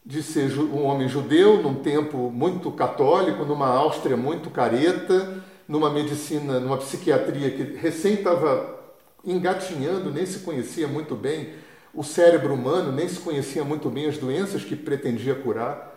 de 0.06 0.24
ser 0.24 0.52
um 0.58 0.84
homem 0.86 1.08
judeu, 1.08 1.62
num 1.62 1.76
tempo 1.76 2.32
muito 2.32 2.72
católico, 2.72 3.46
numa 3.46 3.68
Áustria 3.68 4.18
muito 4.18 4.50
careta, 4.50 5.44
numa 5.68 5.90
medicina, 5.90 6.60
numa 6.60 6.78
psiquiatria 6.78 7.52
que 7.52 7.64
recém 7.78 8.16
estava 8.16 8.80
engatinhando, 9.24 10.12
nem 10.12 10.26
se 10.26 10.40
conhecia 10.40 10.88
muito 10.88 11.16
bem 11.16 11.54
o 11.94 12.04
cérebro 12.04 12.54
humano, 12.54 12.92
nem 12.92 13.08
se 13.08 13.20
conhecia 13.20 13.64
muito 13.64 13.90
bem 13.90 14.08
as 14.08 14.18
doenças 14.18 14.64
que 14.64 14.76
pretendia 14.76 15.36
curar. 15.36 15.92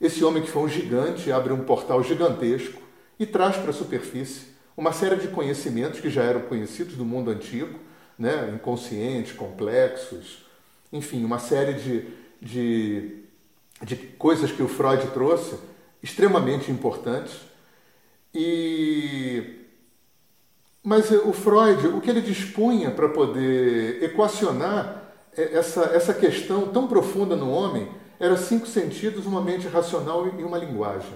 Esse 0.00 0.24
homem 0.24 0.42
que 0.42 0.50
foi 0.50 0.62
um 0.62 0.68
gigante 0.68 1.30
abre 1.30 1.52
um 1.52 1.64
portal 1.64 2.02
gigantesco 2.02 2.82
e 3.18 3.24
traz 3.24 3.56
para 3.56 3.70
a 3.70 3.74
superfície 3.74 4.54
uma 4.76 4.92
série 4.92 5.16
de 5.16 5.28
conhecimentos 5.28 6.00
que 6.00 6.10
já 6.10 6.22
eram 6.22 6.40
conhecidos 6.42 6.96
do 6.96 7.04
mundo 7.04 7.30
antigo, 7.30 7.78
né? 8.18 8.52
inconscientes, 8.54 9.32
complexos, 9.32 10.44
enfim, 10.92 11.24
uma 11.24 11.38
série 11.38 11.74
de, 11.74 12.08
de, 12.40 13.24
de 13.82 13.96
coisas 13.96 14.52
que 14.52 14.62
o 14.62 14.68
Freud 14.68 15.06
trouxe, 15.08 15.56
extremamente 16.02 16.70
importantes. 16.70 17.34
E 18.32 19.60
mas 20.86 21.10
o 21.10 21.32
Freud, 21.32 21.86
o 21.86 22.00
que 22.02 22.10
ele 22.10 22.20
dispunha 22.20 22.90
para 22.90 23.08
poder 23.08 24.02
equacionar 24.02 25.02
essa, 25.34 25.84
essa 25.94 26.12
questão 26.12 26.68
tão 26.68 26.86
profunda 26.86 27.34
no 27.34 27.50
homem 27.50 27.88
era 28.20 28.36
cinco 28.36 28.66
sentidos, 28.66 29.24
uma 29.24 29.40
mente 29.40 29.66
racional 29.66 30.26
e 30.26 30.44
uma 30.44 30.58
linguagem, 30.58 31.14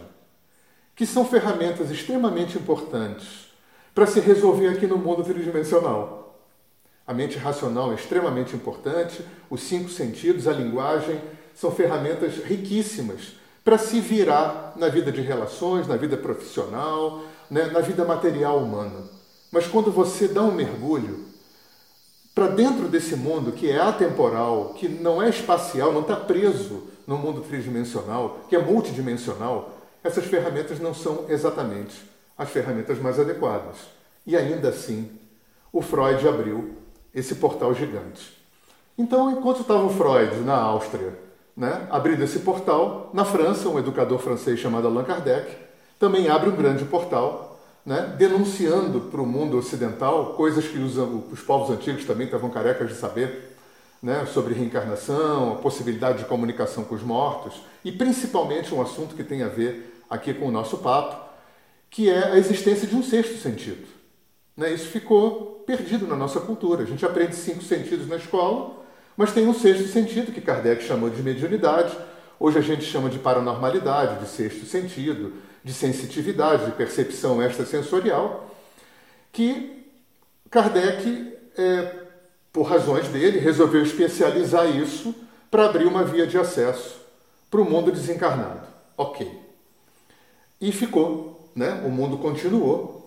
que 0.97 1.05
são 1.05 1.25
ferramentas 1.25 1.91
extremamente 1.91 2.57
importantes 2.57 3.49
para 3.95 4.07
se 4.07 4.21
resolver 4.21 4.69
aqui 4.69 4.87
no 4.87 4.97
mundo 4.97 5.23
tridimensional. 5.23 6.28
A 7.09 7.15
mente 7.15 7.39
racional 7.39 7.91
é 7.91 7.95
extremamente 7.95 8.55
importante, 8.55 9.25
os 9.49 9.63
cinco 9.63 9.89
sentidos, 9.89 10.47
a 10.47 10.53
linguagem, 10.53 11.19
são 11.55 11.71
ferramentas 11.71 12.35
riquíssimas 12.45 13.33
para 13.65 13.79
se 13.79 13.99
virar 13.99 14.75
na 14.77 14.91
vida 14.91 15.11
de 15.11 15.23
relações, 15.23 15.89
na 15.89 15.97
vida 15.97 16.19
profissional, 16.19 17.23
né, 17.51 17.65
na 17.69 17.81
vida 17.81 18.05
material 18.05 18.59
humana. 18.59 19.09
Mas 19.51 19.67
quando 19.67 19.91
você 19.91 20.29
dá 20.29 20.43
um 20.43 20.53
mergulho 20.53 21.25
para 22.35 22.49
dentro 22.49 22.89
desse 22.89 23.17
mundo 23.17 23.53
que 23.53 23.71
é 23.71 23.81
atemporal, 23.81 24.75
que 24.75 24.87
não 24.87 25.23
é 25.23 25.31
espacial, 25.31 25.95
não 25.95 26.03
está 26.03 26.15
preso 26.15 26.89
no 27.07 27.17
mundo 27.17 27.41
tridimensional, 27.41 28.41
que 28.51 28.55
é 28.55 28.59
multidimensional, 28.59 29.79
essas 30.05 30.27
ferramentas 30.27 30.79
não 30.79 30.93
são 30.93 31.25
exatamente 31.31 32.03
as 32.37 32.51
ferramentas 32.51 32.99
mais 32.99 33.19
adequadas. 33.19 33.77
E 34.27 34.37
ainda 34.37 34.69
assim, 34.69 35.11
o 35.73 35.81
Freud 35.81 36.29
abriu 36.29 36.78
esse 37.19 37.35
portal 37.37 37.75
gigante. 37.75 38.37
Então, 38.97 39.31
enquanto 39.31 39.61
estava 39.61 39.85
o 39.85 39.91
Freud 39.91 40.41
na 40.41 40.57
Áustria, 40.57 41.19
né, 41.57 41.87
abrindo 41.91 42.23
esse 42.23 42.41
portal, 42.41 43.11
na 43.13 43.25
França, 43.25 43.69
um 43.69 43.79
educador 43.79 44.19
francês 44.19 44.59
chamado 44.59 44.87
Allan 44.87 45.05
Kardec 45.05 45.51
também 45.99 46.29
abre 46.29 46.49
um 46.49 46.57
grande 46.57 46.85
portal 46.85 47.61
né, 47.85 48.15
denunciando 48.17 49.01
para 49.03 49.21
o 49.21 49.27
mundo 49.27 49.57
ocidental 49.57 50.35
coisas 50.35 50.67
que 50.67 50.79
os, 50.79 50.97
os 50.97 51.41
povos 51.41 51.71
antigos 51.71 52.05
também 52.05 52.27
estavam 52.27 52.51
carecas 52.51 52.89
de 52.89 52.95
saber, 52.95 53.57
né, 54.03 54.27
sobre 54.27 54.55
reencarnação, 54.55 55.53
a 55.53 55.57
possibilidade 55.57 56.19
de 56.19 56.25
comunicação 56.27 56.85
com 56.85 56.95
os 56.95 57.03
mortos 57.03 57.61
e 57.85 57.91
principalmente 57.91 58.73
um 58.73 58.81
assunto 58.81 59.15
que 59.15 59.25
tem 59.25 59.43
a 59.43 59.49
ver 59.49 60.03
aqui 60.09 60.33
com 60.33 60.47
o 60.47 60.53
nosso 60.53 60.79
papo, 60.79 61.29
que 61.91 62.09
é 62.09 62.33
a 62.33 62.37
existência 62.37 62.87
de 62.87 62.95
um 62.95 63.03
sexto 63.03 63.39
sentido. 63.39 63.98
Né? 64.59 64.73
Isso 64.75 64.89
ficou 64.89 65.63
perdido 65.65 66.07
na 66.07 66.17
nossa 66.17 66.41
cultura. 66.41 66.83
A 66.83 66.87
gente 66.87 67.07
aprende 67.07 67.37
cinco 67.37 67.63
sentidos 67.63 68.09
na 68.09 68.17
escola, 68.17 68.83
mas 69.17 69.33
tem 69.33 69.47
um 69.47 69.55
sexto 69.55 69.87
sentido 69.87 70.33
que 70.33 70.41
Kardec 70.41 70.83
chamou 70.83 71.09
de 71.09 71.23
mediunidade. 71.23 71.97
Hoje 72.41 72.59
a 72.59 72.63
gente 72.63 72.85
chama 72.85 73.09
de 73.09 73.21
paranormalidade, 73.21 74.19
de 74.19 74.29
sexto 74.29 74.67
sentido, 74.67 75.35
de 75.63 75.73
sensitividade, 75.73 76.67
de 76.67 76.73
percepção 76.73 77.41
extrasensorial, 77.41 78.55
que 79.33 79.85
Kardec 80.51 81.39
é, 81.57 81.95
por 82.53 82.65
razões 82.65 83.09
dele, 83.09 83.39
resolveu 83.39 83.83
especializar 83.83 84.69
isso 84.77 85.15
para 85.51 85.67
abrir 85.67 85.87
uma 85.87 86.03
via 86.05 86.27
de 86.27 86.37
acesso 86.37 87.01
para 87.49 87.61
o 87.61 87.65
mundo 87.65 87.93
desencarnado. 87.93 88.67
Ok. 88.97 89.31
E 90.61 90.73
ficou, 90.73 91.49
né? 91.55 91.83
o 91.87 91.91
mundo 91.91 92.19
continuou. 92.19 92.98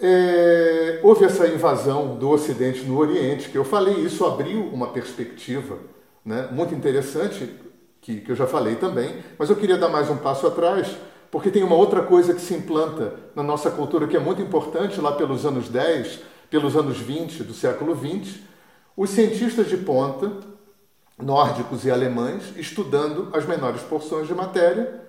É, 0.00 1.00
houve 1.02 1.24
essa 1.24 1.48
invasão 1.48 2.16
do 2.16 2.30
Ocidente 2.30 2.84
no 2.84 2.96
Oriente, 2.98 3.48
que 3.48 3.58
eu 3.58 3.64
falei, 3.64 3.94
isso 3.96 4.24
abriu 4.24 4.62
uma 4.66 4.88
perspectiva 4.88 5.78
né? 6.24 6.48
muito 6.52 6.72
interessante, 6.72 7.52
que, 8.00 8.20
que 8.20 8.30
eu 8.30 8.36
já 8.36 8.46
falei 8.46 8.76
também, 8.76 9.16
mas 9.36 9.50
eu 9.50 9.56
queria 9.56 9.76
dar 9.76 9.88
mais 9.88 10.08
um 10.08 10.16
passo 10.16 10.46
atrás, 10.46 10.96
porque 11.32 11.50
tem 11.50 11.64
uma 11.64 11.74
outra 11.74 12.02
coisa 12.02 12.32
que 12.32 12.40
se 12.40 12.54
implanta 12.54 13.14
na 13.34 13.42
nossa 13.42 13.70
cultura 13.72 14.06
que 14.06 14.16
é 14.16 14.20
muito 14.20 14.40
importante 14.40 15.00
lá 15.00 15.12
pelos 15.12 15.44
anos 15.44 15.68
10, 15.68 16.20
pelos 16.48 16.76
anos 16.76 16.98
20 16.98 17.42
do 17.42 17.52
século 17.52 17.94
20, 17.94 18.44
os 18.96 19.10
cientistas 19.10 19.68
de 19.68 19.76
ponta, 19.78 20.30
nórdicos 21.20 21.84
e 21.84 21.90
alemães, 21.90 22.52
estudando 22.56 23.28
as 23.32 23.44
menores 23.44 23.82
porções 23.82 24.28
de 24.28 24.34
matéria, 24.34 25.07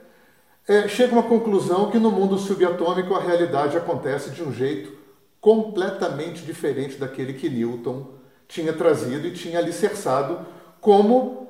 é, 0.69 0.87
chegam 0.87 1.17
à 1.17 1.23
conclusão 1.23 1.89
que 1.89 1.97
no 1.97 2.11
mundo 2.11 2.37
subatômico 2.37 3.15
a 3.15 3.19
realidade 3.19 3.75
acontece 3.75 4.29
de 4.29 4.43
um 4.43 4.53
jeito 4.53 4.93
completamente 5.41 6.43
diferente 6.43 6.95
daquele 6.95 7.33
que 7.33 7.49
Newton 7.49 8.05
tinha 8.47 8.71
trazido 8.71 9.25
e 9.25 9.33
tinha 9.33 9.57
alicerçado 9.57 10.45
como 10.79 11.47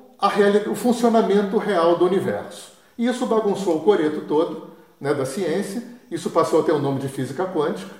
o 0.70 0.74
funcionamento 0.74 1.58
real 1.58 1.98
do 1.98 2.06
universo. 2.06 2.72
E 2.96 3.06
isso 3.06 3.26
bagunçou 3.26 3.76
o 3.76 3.80
coreto 3.80 4.22
todo 4.22 4.68
né, 4.98 5.12
da 5.12 5.26
ciência, 5.26 5.82
isso 6.10 6.30
passou 6.30 6.60
a 6.60 6.62
ter 6.62 6.72
o 6.72 6.78
nome 6.78 7.00
de 7.00 7.08
física 7.08 7.44
quântica, 7.44 7.94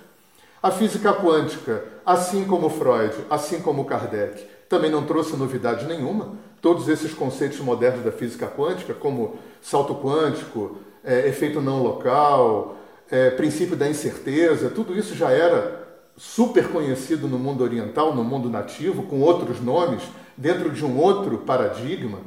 a 0.63 0.71
física 0.71 1.13
quântica, 1.13 1.85
assim 2.05 2.45
como 2.45 2.71
Freud, 2.71 3.15
assim 3.29 3.61
como 3.61 3.85
Kardec, 3.85 4.43
também 4.71 4.91
não 4.91 5.05
trouxe 5.05 5.37
novidade 5.37 5.85
nenhuma. 5.85 6.33
Todos 6.63 6.89
esses 6.89 7.13
conceitos 7.13 7.61
modernos 7.61 8.05
da 8.05 8.13
física 8.13 8.47
quântica, 8.47 8.95
como 8.95 9.37
salto 9.61 9.95
quântico, 9.95 10.79
é, 11.05 11.29
efeito 11.29 11.61
não 11.61 11.83
local, 11.83 12.77
é, 13.11 13.31
princípio 13.31 13.77
da 13.77 13.89
incerteza, 13.89 14.71
tudo 14.71 14.97
isso 14.97 15.15
já 15.15 15.31
era 15.31 15.81
super 16.17 16.69
conhecido 16.69 17.27
no 17.27 17.39
mundo 17.39 17.65
oriental, 17.65 18.15
no 18.15 18.23
mundo 18.23 18.49
nativo, 18.49 19.05
com 19.05 19.21
outros 19.21 19.61
nomes, 19.61 20.03
dentro 20.37 20.71
de 20.71 20.85
um 20.85 20.99
outro 20.99 21.39
paradigma. 21.39 22.19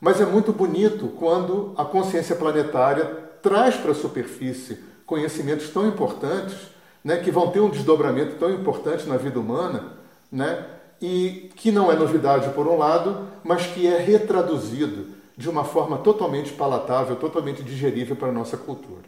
Mas 0.00 0.20
é 0.20 0.24
muito 0.24 0.52
bonito 0.52 1.08
quando 1.18 1.74
a 1.76 1.84
consciência 1.84 2.36
planetária 2.36 3.04
traz 3.42 3.76
para 3.76 3.90
a 3.90 3.94
superfície 3.94 4.78
conhecimentos 5.04 5.68
tão 5.70 5.86
importantes 5.86 6.56
né, 7.04 7.16
que 7.16 7.30
vão 7.30 7.50
ter 7.50 7.60
um 7.60 7.68
desdobramento 7.68 8.36
tão 8.36 8.50
importante 8.50 9.08
na 9.08 9.16
vida 9.16 9.38
humana, 9.38 9.92
né, 10.30 10.64
e 11.00 11.50
que 11.56 11.72
não 11.72 11.90
é 11.90 11.96
novidade 11.96 12.48
por 12.50 12.66
um 12.68 12.78
lado, 12.78 13.26
mas 13.42 13.66
que 13.66 13.86
é 13.86 13.98
retraduzido 13.98 15.06
de 15.36 15.48
uma 15.48 15.64
forma 15.64 15.98
totalmente 15.98 16.52
palatável, 16.52 17.16
totalmente 17.16 17.62
digerível 17.62 18.16
para 18.16 18.28
a 18.28 18.32
nossa 18.32 18.56
cultura. 18.56 19.02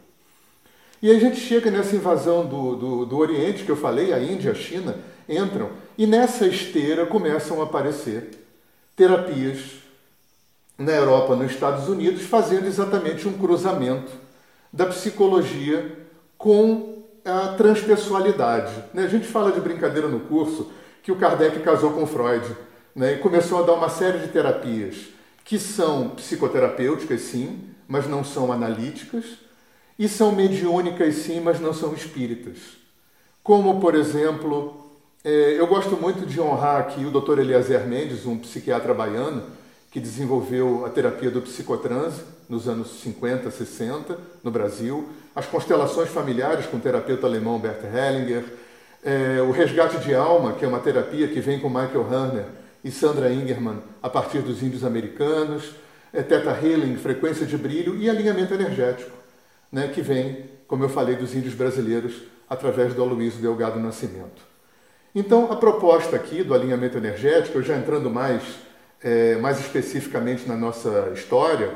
E 1.01 1.09
aí 1.09 1.17
a 1.17 1.19
gente 1.19 1.37
chega 1.37 1.69
nessa 1.69 1.95
invasão 1.95 2.45
do, 2.45 2.75
do, 2.75 3.05
do 3.05 3.17
Oriente, 3.17 3.63
que 3.63 3.71
eu 3.71 3.75
falei, 3.75 4.13
a 4.13 4.19
Índia, 4.19 4.51
a 4.51 4.55
China, 4.55 4.97
entram, 5.27 5.69
e 5.97 6.07
nessa 6.07 6.47
esteira 6.47 7.05
começam 7.05 7.61
a 7.61 7.65
aparecer 7.65 8.31
terapias 8.95 9.83
na 10.77 10.91
Europa, 10.91 11.35
nos 11.35 11.51
Estados 11.51 11.87
Unidos, 11.87 12.23
fazendo 12.23 12.65
exatamente 12.67 13.27
um 13.27 13.33
cruzamento 13.33 14.11
da 14.71 14.85
psicologia 14.87 15.97
com 16.37 17.03
a 17.23 17.49
transpessoalidade. 17.49 18.73
Né? 18.93 19.03
A 19.03 19.07
gente 19.07 19.25
fala 19.25 19.51
de 19.51 19.59
brincadeira 19.59 20.07
no 20.07 20.21
curso 20.21 20.71
que 21.01 21.11
o 21.11 21.15
Kardec 21.15 21.59
casou 21.59 21.91
com 21.91 22.05
Freud 22.05 22.45
né? 22.95 23.13
e 23.13 23.17
começou 23.17 23.59
a 23.59 23.65
dar 23.65 23.73
uma 23.73 23.89
série 23.89 24.19
de 24.19 24.27
terapias 24.29 25.14
que 25.45 25.59
são 25.59 26.09
psicoterapêuticas, 26.09 27.21
sim, 27.21 27.69
mas 27.87 28.07
não 28.07 28.23
são 28.23 28.51
analíticas, 28.51 29.23
e 29.97 30.09
são 30.09 30.31
mediúnicas, 30.31 31.13
sim, 31.17 31.39
mas 31.39 31.59
não 31.59 31.71
são 31.71 31.93
espíritas. 31.93 32.57
Como, 33.43 33.79
por 33.79 33.93
exemplo, 33.93 34.91
é, 35.23 35.55
eu 35.57 35.67
gosto 35.67 35.95
muito 35.95 36.25
de 36.25 36.41
honrar 36.41 36.81
aqui 36.81 37.05
o 37.05 37.11
Dr. 37.11 37.39
Eliezer 37.39 37.85
Mendes, 37.85 38.25
um 38.25 38.39
psiquiatra 38.39 38.91
baiano, 38.91 39.43
que 39.91 39.99
desenvolveu 39.99 40.83
a 40.83 40.89
terapia 40.89 41.29
do 41.29 41.41
psicotranse 41.43 42.21
nos 42.49 42.67
anos 42.67 42.99
50, 43.01 43.49
60 43.49 44.17
no 44.43 44.49
Brasil, 44.49 45.07
as 45.35 45.45
constelações 45.45 46.09
familiares 46.09 46.65
com 46.65 46.77
o 46.77 46.81
terapeuta 46.81 47.27
alemão 47.27 47.59
Bert 47.59 47.81
Hellinger, 47.83 48.43
é, 49.03 49.41
o 49.41 49.51
resgate 49.51 49.99
de 49.99 50.13
alma, 50.15 50.53
que 50.53 50.65
é 50.65 50.67
uma 50.67 50.79
terapia 50.79 51.27
que 51.27 51.39
vem 51.39 51.59
com 51.59 51.69
Michael 51.69 52.07
Hanner 52.11 52.64
e 52.85 52.91
Sandra 52.91 53.33
Ingerman 53.33 53.79
a 54.01 54.09
partir 54.09 54.39
dos 54.39 54.61
índios 54.61 54.85
americanos, 54.85 55.71
é, 56.13 56.21
Theta 56.21 56.51
Healing, 56.51 56.95
frequência 56.97 57.45
de 57.45 57.57
brilho 57.57 57.97
e 57.97 58.07
alinhamento 58.09 58.53
energético, 58.53 59.11
né, 59.71 59.87
que 59.87 60.01
vem, 60.01 60.45
como 60.67 60.83
eu 60.83 60.89
falei, 60.89 61.15
dos 61.15 61.35
índios 61.35 61.55
brasileiros 61.55 62.21
através 62.47 62.93
do 62.93 63.01
Aloysio 63.01 63.41
Delgado 63.41 63.79
Nascimento. 63.79 64.41
Então, 65.15 65.51
a 65.51 65.55
proposta 65.55 66.15
aqui 66.15 66.43
do 66.43 66.53
alinhamento 66.53 66.97
energético, 66.97 67.61
já 67.61 67.75
entrando 67.75 68.09
mais 68.09 68.43
é, 69.01 69.35
mais 69.35 69.59
especificamente 69.59 70.47
na 70.47 70.55
nossa 70.55 71.11
história, 71.13 71.73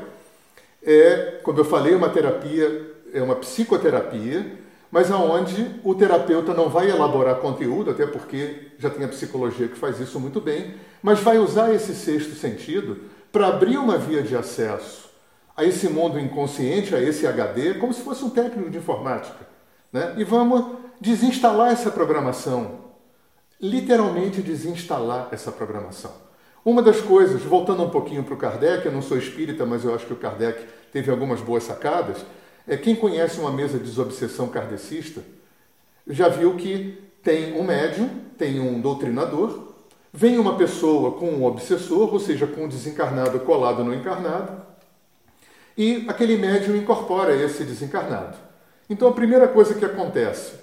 é, 0.82 1.38
como 1.42 1.58
eu 1.58 1.64
falei, 1.64 1.94
uma 1.94 2.08
terapia, 2.08 2.90
é 3.12 3.22
uma 3.22 3.36
psicoterapia, 3.36 4.46
mas 4.90 5.10
aonde 5.10 5.80
o 5.84 5.94
terapeuta 5.94 6.52
não 6.52 6.68
vai 6.68 6.90
elaborar 6.90 7.36
conteúdo, 7.36 7.90
até 7.90 8.06
porque 8.06 8.72
já 8.78 8.90
tem 8.90 9.04
a 9.04 9.08
psicologia 9.08 9.68
que 9.68 9.78
faz 9.78 10.00
isso 10.00 10.18
muito 10.18 10.40
bem, 10.40 10.74
mas 11.02 11.20
vai 11.20 11.38
usar 11.38 11.72
esse 11.72 11.94
sexto 11.94 12.34
sentido 12.34 12.98
para 13.30 13.46
abrir 13.46 13.78
uma 13.78 13.96
via 13.96 14.22
de 14.22 14.36
acesso 14.36 15.08
a 15.56 15.64
esse 15.64 15.88
mundo 15.88 16.18
inconsciente, 16.18 16.94
a 16.94 17.00
esse 17.00 17.26
HD, 17.26 17.74
como 17.74 17.92
se 17.92 18.02
fosse 18.02 18.24
um 18.24 18.30
técnico 18.30 18.70
de 18.70 18.78
informática. 18.78 19.46
Né? 19.92 20.14
E 20.16 20.24
vamos 20.24 20.64
desinstalar 21.00 21.70
essa 21.70 21.90
programação, 21.90 22.80
literalmente 23.60 24.42
desinstalar 24.42 25.28
essa 25.30 25.52
programação. 25.52 26.12
Uma 26.64 26.82
das 26.82 27.00
coisas, 27.00 27.42
voltando 27.42 27.82
um 27.82 27.90
pouquinho 27.90 28.22
para 28.22 28.34
o 28.34 28.36
Kardec, 28.36 28.84
eu 28.84 28.92
não 28.92 29.00
sou 29.00 29.16
espírita, 29.16 29.64
mas 29.64 29.84
eu 29.84 29.94
acho 29.94 30.06
que 30.06 30.12
o 30.12 30.16
Kardec 30.16 30.66
teve 30.92 31.10
algumas 31.10 31.40
boas 31.40 31.62
sacadas, 31.62 32.18
é 32.66 32.76
quem 32.76 32.94
conhece 32.94 33.40
uma 33.40 33.50
mesa 33.50 33.78
de 33.78 33.84
desobsessão 33.84 34.48
kardecista 34.48 35.22
já 36.06 36.28
viu 36.28 36.56
que 36.56 36.98
tem 37.22 37.58
um 37.58 37.64
médium, 37.64 38.08
tem 38.36 38.58
um 38.60 38.80
doutrinador, 38.80 39.74
vem 40.12 40.38
uma 40.38 40.56
pessoa 40.56 41.12
com 41.12 41.30
um 41.30 41.44
obsessor, 41.44 42.12
ou 42.12 42.20
seja, 42.20 42.46
com 42.46 42.64
um 42.64 42.68
desencarnado 42.68 43.40
colado 43.40 43.84
no 43.84 43.94
encarnado, 43.94 44.62
e 45.76 46.04
aquele 46.08 46.36
médium 46.36 46.76
incorpora 46.76 47.34
esse 47.34 47.64
desencarnado. 47.64 48.36
Então 48.88 49.08
a 49.08 49.12
primeira 49.12 49.46
coisa 49.46 49.74
que 49.74 49.84
acontece, 49.84 50.54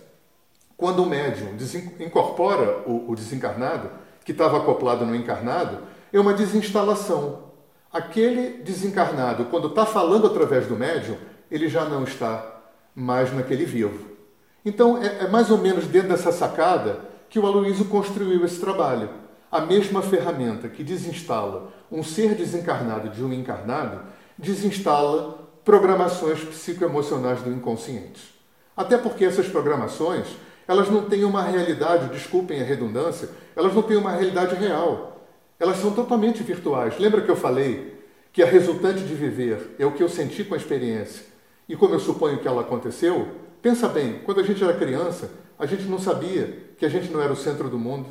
quando 0.75 1.01
o 1.01 1.05
médium 1.05 1.55
incorpora 1.99 2.83
o 2.85 3.15
desencarnado, 3.15 3.89
que 4.23 4.31
estava 4.31 4.57
acoplado 4.57 5.05
no 5.05 5.15
encarnado, 5.15 5.79
é 6.11 6.19
uma 6.19 6.33
desinstalação. 6.33 7.47
Aquele 7.91 8.61
desencarnado, 8.61 9.45
quando 9.45 9.69
está 9.69 9.85
falando 9.85 10.27
através 10.27 10.67
do 10.67 10.75
médium, 10.75 11.15
ele 11.49 11.67
já 11.67 11.85
não 11.85 12.03
está 12.03 12.61
mais 12.95 13.33
naquele 13.33 13.65
vivo. 13.65 14.17
Então, 14.65 15.01
é, 15.01 15.25
é 15.25 15.27
mais 15.27 15.49
ou 15.49 15.57
menos 15.57 15.85
dentro 15.85 16.09
dessa 16.09 16.31
sacada 16.31 16.99
que 17.29 17.39
o 17.39 17.45
Aloysio 17.45 17.85
construiu 17.85 18.43
esse 18.43 18.59
trabalho. 18.59 19.09
A 19.51 19.61
mesma 19.61 20.01
ferramenta 20.01 20.67
que 20.67 20.83
desinstala 20.83 21.71
um 21.91 22.03
ser 22.03 22.35
desencarnado 22.35 23.09
de 23.09 23.23
um 23.23 23.31
encarnado, 23.31 24.01
desinstala 24.37 25.47
programações 25.63 26.39
psicoemocionais 26.39 27.41
do 27.41 27.51
inconsciente. 27.51 28.35
Até 28.75 28.97
porque 28.97 29.25
essas 29.25 29.47
programações 29.47 30.27
elas 30.67 30.89
não 30.89 31.05
têm 31.05 31.23
uma 31.23 31.41
realidade, 31.41 32.09
desculpem 32.09 32.59
a 32.59 32.65
redundância, 32.65 33.29
elas 33.55 33.73
não 33.73 33.81
têm 33.81 33.95
uma 33.95 34.11
realidade 34.11 34.55
real. 34.55 35.25
Elas 35.57 35.77
são 35.77 35.91
totalmente 35.91 36.43
virtuais. 36.43 36.99
Lembra 36.99 37.21
que 37.21 37.31
eu 37.31 37.37
falei 37.37 37.97
que 38.33 38.43
a 38.43 38.45
resultante 38.45 39.03
de 39.03 39.15
viver 39.15 39.75
é 39.79 39.85
o 39.85 39.93
que 39.93 40.03
eu 40.03 40.09
senti 40.09 40.43
com 40.43 40.53
a 40.53 40.57
experiência 40.57 41.36
e 41.67 41.75
como 41.75 41.93
eu 41.93 41.99
suponho 41.99 42.39
que 42.39 42.47
ela 42.47 42.61
aconteceu? 42.61 43.27
Pensa 43.61 43.87
bem, 43.87 44.19
quando 44.23 44.39
a 44.39 44.43
gente 44.43 44.63
era 44.63 44.73
criança, 44.73 45.29
a 45.59 45.65
gente 45.65 45.83
não 45.83 45.99
sabia 45.99 46.71
que 46.77 46.85
a 46.85 46.89
gente 46.89 47.11
não 47.11 47.21
era 47.21 47.33
o 47.33 47.35
centro 47.35 47.69
do 47.69 47.77
mundo, 47.77 48.07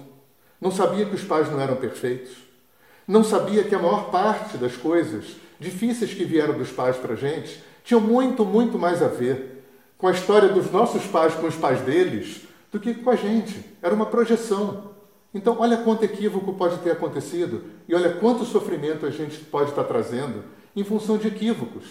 não 0.60 0.70
sabia 0.70 1.06
que 1.06 1.14
os 1.14 1.24
pais 1.24 1.50
não 1.50 1.60
eram 1.60 1.76
perfeitos, 1.76 2.44
Não 3.08 3.22
sabia 3.22 3.62
que 3.62 3.72
a 3.72 3.78
maior 3.78 4.10
parte 4.10 4.58
das 4.58 4.76
coisas 4.76 5.36
difíceis 5.60 6.12
que 6.12 6.24
vieram 6.24 6.58
dos 6.58 6.72
pais 6.72 6.96
para 6.96 7.12
a 7.12 7.16
gente 7.16 7.62
tinham 7.84 8.00
muito, 8.00 8.44
muito 8.44 8.76
mais 8.76 9.00
a 9.00 9.06
ver 9.06 9.64
com 9.96 10.08
a 10.08 10.10
história 10.10 10.48
dos 10.48 10.72
nossos 10.72 11.06
pais 11.06 11.32
com 11.34 11.46
os 11.46 11.54
pais 11.54 11.80
deles 11.82 12.42
do 12.72 12.80
que 12.80 12.94
com 12.94 13.08
a 13.08 13.14
gente. 13.14 13.64
Era 13.80 13.94
uma 13.94 14.06
projeção. 14.06 14.90
Então, 15.32 15.56
olha 15.60 15.76
quanto 15.76 16.04
equívoco 16.04 16.54
pode 16.54 16.78
ter 16.78 16.90
acontecido 16.90 17.62
e 17.88 17.94
olha 17.94 18.12
quanto 18.12 18.44
sofrimento 18.44 19.06
a 19.06 19.10
gente 19.10 19.38
pode 19.38 19.70
estar 19.70 19.84
trazendo 19.84 20.42
em 20.74 20.82
função 20.82 21.16
de 21.16 21.28
equívocos 21.28 21.84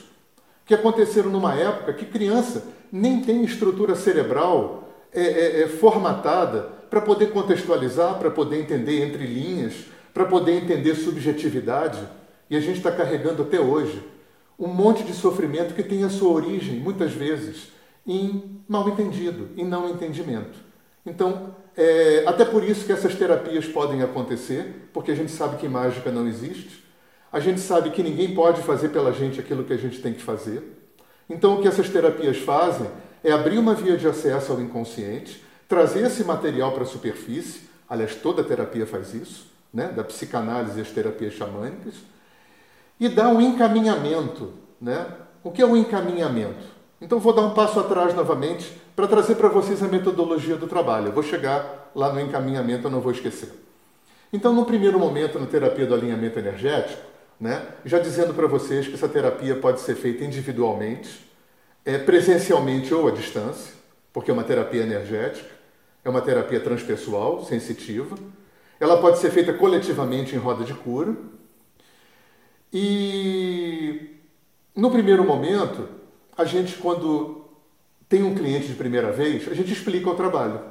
que 0.65 0.73
aconteceram 0.73 1.29
numa 1.29 1.53
época 1.53 1.93
que 1.93 2.05
criança 2.05 2.67
nem 2.91 3.21
tem 3.21 3.43
estrutura 3.43 3.95
cerebral 3.95 4.89
é, 5.13 5.21
é, 5.21 5.61
é 5.61 5.67
formatada 5.67 6.69
para 6.89 7.01
poder 7.01 7.31
contextualizar, 7.31 8.17
para 8.17 8.31
poder 8.31 8.59
entender 8.59 9.05
entre 9.05 9.25
linhas, 9.25 9.85
para 10.13 10.25
poder 10.25 10.53
entender 10.53 10.95
subjetividade. 10.95 11.99
E 12.49 12.55
a 12.55 12.59
gente 12.59 12.77
está 12.77 12.91
carregando 12.91 13.43
até 13.43 13.59
hoje 13.59 14.01
um 14.57 14.67
monte 14.67 15.03
de 15.03 15.13
sofrimento 15.13 15.73
que 15.73 15.83
tem 15.83 16.03
a 16.03 16.09
sua 16.09 16.31
origem, 16.31 16.79
muitas 16.79 17.11
vezes, 17.11 17.73
em 18.07 18.61
mal 18.67 18.87
entendido, 18.87 19.49
em 19.57 19.65
não 19.65 19.89
entendimento. 19.89 20.57
Então, 21.05 21.55
é, 21.75 22.23
até 22.25 22.45
por 22.45 22.63
isso 22.63 22.85
que 22.85 22.91
essas 22.91 23.15
terapias 23.15 23.65
podem 23.67 24.01
acontecer, 24.01 24.89
porque 24.93 25.11
a 25.11 25.15
gente 25.15 25.31
sabe 25.31 25.57
que 25.57 25.67
mágica 25.67 26.11
não 26.11 26.27
existe, 26.27 26.84
a 27.35 27.39
gente 27.41 27.59
sabe 27.59 27.89
que 27.89 28.01
ninguém 28.01 28.33
pode 28.33 28.61
fazer 28.61 28.87
pela 28.87 29.11
gente 29.11 29.41
aquilo 29.41 29.65
que 29.65 29.73
a 29.73 29.77
gente 29.77 30.01
tem 30.01 30.13
que 30.13 30.21
fazer. 30.21 30.63
Então, 31.29 31.55
o 31.55 31.61
que 31.61 31.67
essas 31.67 31.89
terapias 31.89 32.37
fazem 32.37 32.89
é 33.21 33.29
abrir 33.33 33.57
uma 33.57 33.73
via 33.73 33.97
de 33.97 34.07
acesso 34.07 34.53
ao 34.53 34.61
inconsciente, 34.61 35.43
trazer 35.67 36.05
esse 36.05 36.23
material 36.23 36.71
para 36.71 36.83
a 36.83 36.85
superfície. 36.85 37.63
Aliás, 37.89 38.15
toda 38.15 38.41
terapia 38.41 38.87
faz 38.87 39.13
isso, 39.13 39.47
né? 39.73 39.89
da 39.89 40.01
psicanálise 40.01 40.79
as 40.79 40.89
terapias 40.91 41.33
xamânicas, 41.33 41.95
e 42.97 43.09
dar 43.09 43.27
um 43.27 43.41
encaminhamento. 43.41 44.53
Né? 44.79 45.05
O 45.43 45.51
que 45.51 45.61
é 45.61 45.65
um 45.65 45.75
encaminhamento? 45.75 46.63
Então, 47.01 47.19
vou 47.19 47.33
dar 47.33 47.41
um 47.41 47.53
passo 47.53 47.81
atrás 47.81 48.15
novamente 48.15 48.71
para 48.95 49.07
trazer 49.07 49.35
para 49.35 49.49
vocês 49.49 49.83
a 49.83 49.89
metodologia 49.89 50.55
do 50.55 50.67
trabalho. 50.67 51.07
Eu 51.07 51.11
vou 51.11 51.21
chegar 51.21 51.91
lá 51.93 52.13
no 52.13 52.21
encaminhamento, 52.21 52.87
eu 52.87 52.91
não 52.91 53.01
vou 53.01 53.11
esquecer. 53.11 53.51
Então, 54.31 54.53
no 54.53 54.63
primeiro 54.63 54.97
momento, 54.97 55.37
na 55.37 55.45
terapia 55.45 55.85
do 55.85 55.93
alinhamento 55.93 56.39
energético, 56.39 57.14
né? 57.39 57.67
já 57.83 57.99
dizendo 57.99 58.33
para 58.33 58.47
vocês 58.47 58.87
que 58.87 58.93
essa 58.93 59.07
terapia 59.07 59.55
pode 59.55 59.81
ser 59.81 59.95
feita 59.95 60.23
individualmente, 60.23 61.25
é, 61.83 61.97
presencialmente 61.97 62.93
ou 62.93 63.07
à 63.07 63.11
distância, 63.11 63.73
porque 64.11 64.31
é 64.31 64.33
uma 64.33 64.43
terapia 64.43 64.83
energética, 64.83 65.49
é 66.03 66.09
uma 66.09 66.21
terapia 66.21 66.59
transpessoal, 66.59 67.43
sensitiva. 67.43 68.17
Ela 68.79 69.01
pode 69.01 69.19
ser 69.19 69.31
feita 69.31 69.53
coletivamente 69.53 70.35
em 70.35 70.39
roda 70.39 70.63
de 70.63 70.73
cura. 70.73 71.15
E 72.71 74.15
no 74.75 74.91
primeiro 74.91 75.23
momento, 75.23 75.87
a 76.37 76.45
gente, 76.45 76.75
quando 76.77 77.45
tem 78.07 78.23
um 78.23 78.35
cliente 78.35 78.67
de 78.67 78.75
primeira 78.75 79.11
vez, 79.11 79.47
a 79.47 79.53
gente 79.53 79.71
explica 79.71 80.09
o 80.09 80.15
trabalho. 80.15 80.61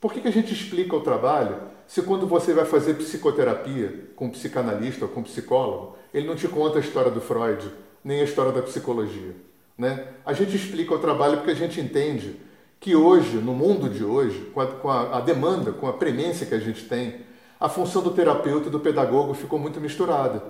Por 0.00 0.12
que, 0.12 0.20
que 0.20 0.28
a 0.28 0.32
gente 0.32 0.52
explica 0.52 0.94
o 0.94 1.00
trabalho 1.00 1.56
se 1.88 2.02
quando 2.02 2.26
você 2.26 2.52
vai 2.52 2.66
fazer 2.66 2.94
psicoterapia 2.94 4.10
com 4.14 4.26
um 4.26 4.30
psicanalista 4.30 5.06
ou 5.06 5.10
com 5.10 5.20
um 5.20 5.22
psicólogo, 5.22 5.96
ele 6.12 6.26
não 6.26 6.36
te 6.36 6.46
conta 6.46 6.76
a 6.76 6.80
história 6.82 7.10
do 7.10 7.18
Freud, 7.18 7.66
nem 8.04 8.20
a 8.20 8.24
história 8.24 8.52
da 8.52 8.60
psicologia. 8.60 9.34
Né? 9.76 10.06
A 10.24 10.34
gente 10.34 10.54
explica 10.54 10.94
o 10.94 10.98
trabalho 10.98 11.38
porque 11.38 11.52
a 11.52 11.56
gente 11.56 11.80
entende 11.80 12.36
que 12.78 12.94
hoje, 12.94 13.38
no 13.38 13.54
mundo 13.54 13.88
de 13.88 14.04
hoje, 14.04 14.50
com 14.52 14.60
a, 14.60 14.66
com 14.66 14.90
a, 14.90 15.16
a 15.16 15.20
demanda, 15.22 15.72
com 15.72 15.88
a 15.88 15.94
premência 15.94 16.44
que 16.44 16.54
a 16.54 16.60
gente 16.60 16.84
tem, 16.84 17.22
a 17.58 17.70
função 17.70 18.02
do 18.02 18.10
terapeuta 18.10 18.68
e 18.68 18.70
do 18.70 18.80
pedagogo 18.80 19.32
ficou 19.32 19.58
muito 19.58 19.80
misturada. 19.80 20.42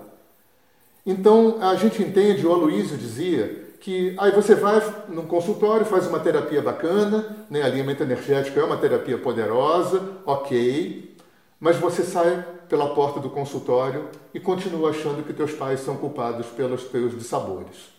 Então, 1.07 1.59
a 1.61 1.77
gente 1.77 2.03
entende, 2.03 2.45
o 2.45 2.53
Aloysio 2.53 2.99
dizia, 2.99 3.77
que 3.79 4.13
aí 4.19 4.33
você 4.33 4.57
vai 4.57 4.83
num 5.09 5.25
consultório, 5.25 5.87
faz 5.87 6.05
uma 6.09 6.19
terapia 6.19 6.61
bacana, 6.61 7.47
né? 7.49 7.63
alinhamento 7.63 8.03
energético 8.03 8.59
é 8.59 8.65
uma 8.65 8.77
terapia 8.77 9.17
poderosa, 9.17 10.03
ok, 10.27 11.17
mas 11.61 11.77
você 11.77 12.03
sai 12.03 12.45
pela 12.69 12.95
porta 12.95 13.19
do 13.19 13.31
consultório 13.31 14.09
e 14.33 14.39
continua 14.39 14.91
achando 14.91 15.25
que 15.25 15.33
teus 15.33 15.53
pais 15.53 15.81
são 15.81 15.97
culpados 15.97 16.47
pelos 16.49 16.85
teus 16.85 17.17
dissabores. 17.17 17.93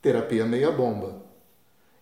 Terapia 0.00 0.44
meia 0.46 0.70
bomba. 0.70 1.22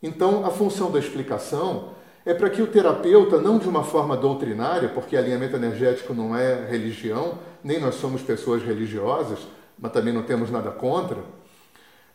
Então, 0.03 0.46
a 0.46 0.51
função 0.51 0.90
da 0.90 0.99
explicação 0.99 1.90
é 2.25 2.33
para 2.33 2.51
que 2.51 2.62
o 2.62 2.66
terapeuta, 2.66 3.40
não 3.40 3.59
de 3.59 3.68
uma 3.68 3.83
forma 3.83 4.16
doutrinária, 4.16 4.88
porque 4.88 5.16
alinhamento 5.16 5.57
energético 5.57 6.14
não 6.14 6.37
é 6.37 6.66
religião, 6.66 7.38
nem 7.62 7.81
nós 7.81 7.96
somos 7.96 8.23
pessoas 8.23 8.62
religiosas, 8.62 9.40
mas 9.79 9.92
também 9.92 10.12
não 10.12 10.23
temos 10.23 10.51
nada 10.51 10.70
contra, 10.70 11.18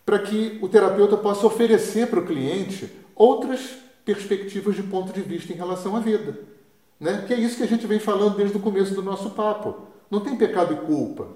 para 0.06 0.20
que 0.20 0.60
o 0.62 0.70
terapeuta 0.70 1.18
possa 1.18 1.46
oferecer 1.46 2.08
para 2.08 2.20
o 2.20 2.26
cliente 2.26 2.92
outras 3.16 3.76
perspectivas 4.04 4.76
de 4.76 4.84
ponto 4.84 5.12
de 5.12 5.22
vista 5.22 5.52
em 5.52 5.56
relação 5.56 5.96
à 5.96 6.00
vida. 6.00 6.55
Né? 7.00 7.24
Que 7.28 7.34
é 7.34 7.38
isso 7.38 7.58
que 7.58 7.64
a 7.64 7.68
gente 7.68 7.86
vem 7.88 8.00
falando 8.00 8.38
desde 8.38 8.58
o 8.58 8.60
começo 8.60 8.94
do 8.94 9.04
nosso 9.04 9.32
papo. 9.32 9.76
Não 10.10 10.20
tem 10.20 10.36
pecado 10.36 10.74
e 10.74 10.86
culpa. 10.86 11.28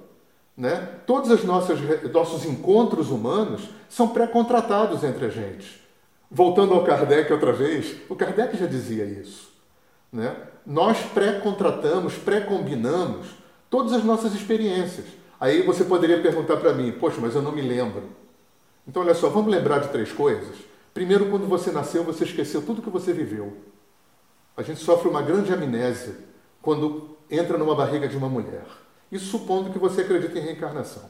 Né? 0.55 0.75
Todos 1.05 1.29
os 1.31 1.43
nossos, 1.43 2.45
encontros 2.45 3.09
humanos 3.09 3.69
são 3.87 4.09
pré-contratados 4.09 5.03
entre 5.03 5.25
a 5.25 5.29
gente. 5.29 5.81
Voltando 6.29 6.73
ao 6.73 6.83
Kardec 6.83 7.31
outra 7.31 7.53
vez, 7.53 7.95
o 8.09 8.15
Kardec 8.15 8.57
já 8.57 8.67
dizia 8.67 9.05
isso. 9.05 9.49
Né? 10.11 10.35
Nós 10.65 10.97
pré-contratamos, 11.13 12.15
pré-combinamos 12.15 13.27
todas 13.69 13.93
as 13.93 14.03
nossas 14.03 14.33
experiências. 14.33 15.05
Aí 15.39 15.61
você 15.61 15.85
poderia 15.85 16.21
perguntar 16.21 16.57
para 16.57 16.73
mim, 16.73 16.91
poxa, 16.91 17.17
mas 17.21 17.33
eu 17.33 17.41
não 17.41 17.51
me 17.51 17.61
lembro. 17.61 18.03
Então, 18.87 19.01
olha 19.03 19.13
só, 19.13 19.29
vamos 19.29 19.51
lembrar 19.51 19.79
de 19.79 19.89
três 19.89 20.11
coisas. 20.11 20.57
Primeiro, 20.93 21.29
quando 21.29 21.47
você 21.47 21.71
nasceu, 21.71 22.03
você 22.03 22.25
esqueceu 22.25 22.61
tudo 22.61 22.81
que 22.81 22.89
você 22.89 23.13
viveu. 23.13 23.55
A 24.59 24.61
gente 24.61 24.81
sofre 24.81 25.07
uma 25.07 25.21
grande 25.21 25.53
amnésia 25.53 26.17
quando 26.61 27.15
entra 27.31 27.57
numa 27.57 27.73
barriga 27.73 28.09
de 28.09 28.17
uma 28.17 28.27
mulher. 28.27 28.65
Isso 29.09 29.27
supondo 29.27 29.69
que 29.69 29.79
você 29.79 30.01
acredita 30.01 30.37
em 30.37 30.41
reencarnação. 30.41 31.03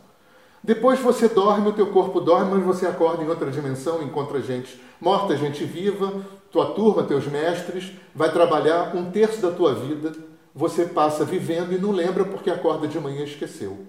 Depois 0.63 0.99
você 0.99 1.27
dorme, 1.27 1.69
o 1.69 1.73
teu 1.73 1.87
corpo 1.87 2.21
dorme, 2.21 2.51
mas 2.53 2.63
você 2.63 2.85
acorda 2.85 3.23
em 3.23 3.27
outra 3.27 3.49
dimensão, 3.49 4.03
encontra 4.03 4.39
gente 4.39 4.79
morta, 5.01 5.35
gente 5.35 5.63
viva, 5.63 6.23
tua 6.51 6.75
turma, 6.75 7.01
teus 7.01 7.25
mestres, 7.25 7.91
vai 8.13 8.31
trabalhar 8.31 8.95
um 8.95 9.09
terço 9.09 9.41
da 9.41 9.49
tua 9.49 9.73
vida, 9.73 10.13
você 10.53 10.85
passa 10.85 11.25
vivendo 11.25 11.73
e 11.73 11.79
não 11.79 11.89
lembra 11.89 12.25
porque 12.25 12.51
acorda 12.51 12.87
de 12.87 12.99
manhã 12.99 13.21
e 13.21 13.29
esqueceu. 13.29 13.83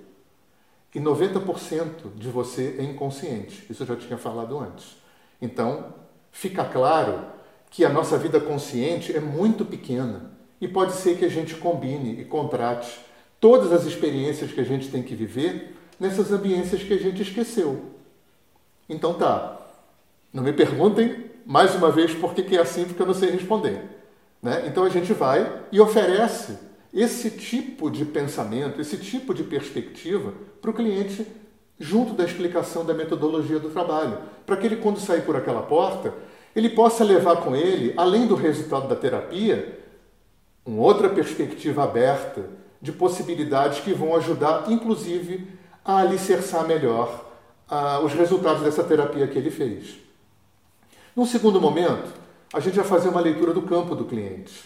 E 0.95 0.99
90% 0.99 2.15
de 2.17 2.29
você 2.31 2.77
é 2.79 2.83
inconsciente. 2.83 3.67
Isso 3.69 3.83
eu 3.83 3.89
já 3.89 3.97
tinha 3.97 4.17
falado 4.17 4.59
antes. 4.59 4.97
Então, 5.39 5.93
fica 6.33 6.65
claro 6.65 7.40
que 7.71 7.85
a 7.85 7.89
nossa 7.89 8.19
vida 8.19 8.41
consciente 8.41 9.17
é 9.17 9.21
muito 9.21 9.65
pequena 9.65 10.33
e 10.61 10.67
pode 10.67 10.93
ser 10.93 11.17
que 11.17 11.25
a 11.25 11.29
gente 11.29 11.55
combine 11.55 12.21
e 12.21 12.25
contrate 12.25 13.01
todas 13.39 13.73
as 13.73 13.87
experiências 13.87 14.53
que 14.53 14.61
a 14.61 14.65
gente 14.65 14.91
tem 14.91 15.03
que 15.03 15.15
viver 15.15 15.77
nessas 15.99 16.33
ambiências 16.33 16.83
que 16.83 16.93
a 16.93 16.99
gente 16.99 17.23
esqueceu. 17.23 17.83
Então 18.89 19.15
tá, 19.15 19.59
não 20.33 20.43
me 20.43 20.53
perguntem 20.53 21.31
mais 21.47 21.75
uma 21.75 21.91
vez 21.91 22.13
por 22.13 22.35
que 22.35 22.57
é 22.57 22.61
assim, 22.61 22.85
porque 22.85 23.01
eu 23.01 23.07
não 23.07 23.15
sei 23.15 23.31
responder. 23.31 23.83
Né? 24.43 24.65
Então 24.67 24.85
a 24.85 24.89
gente 24.89 25.13
vai 25.13 25.63
e 25.71 25.81
oferece 25.81 26.59
esse 26.93 27.31
tipo 27.31 27.89
de 27.89 28.05
pensamento, 28.05 28.81
esse 28.81 28.97
tipo 28.97 29.33
de 29.33 29.45
perspectiva 29.45 30.35
para 30.61 30.71
o 30.71 30.75
cliente 30.75 31.27
junto 31.79 32.13
da 32.13 32.25
explicação 32.25 32.85
da 32.85 32.93
metodologia 32.93 33.59
do 33.59 33.71
trabalho, 33.71 34.19
para 34.45 34.57
que 34.57 34.67
ele, 34.67 34.77
quando 34.77 35.01
sair 35.01 35.23
por 35.23 35.35
aquela 35.35 35.63
porta, 35.63 36.13
ele 36.55 36.69
possa 36.71 37.05
levar 37.05 37.37
com 37.37 37.55
ele, 37.55 37.95
além 37.97 38.27
do 38.27 38.35
resultado 38.35 38.89
da 38.89 38.97
terapia, 38.97 39.79
uma 40.65 40.83
outra 40.83 41.09
perspectiva 41.09 41.85
aberta 41.85 42.45
de 42.81 42.93
possibilidades 42.93 43.81
que 43.81 43.93
vão 43.93 44.15
ajudar, 44.17 44.71
inclusive, 44.71 45.49
a 45.85 45.99
alicerçar 45.99 46.67
melhor 46.67 47.27
uh, 47.71 48.05
os 48.05 48.13
resultados 48.13 48.63
dessa 48.63 48.85
terapia 48.85 49.27
que 49.27 49.39
ele 49.39 49.51
fez. 49.51 49.97
Num 51.15 51.27
segundo 51.27 51.61
momento, 51.61 52.13
a 52.53 52.61
gente 52.61 52.77
vai 52.77 52.85
fazer 52.85 53.09
uma 53.09 53.21
leitura 53.21 53.53
do 53.53 53.63
campo 53.63 53.95
do 53.95 54.05
cliente. 54.05 54.65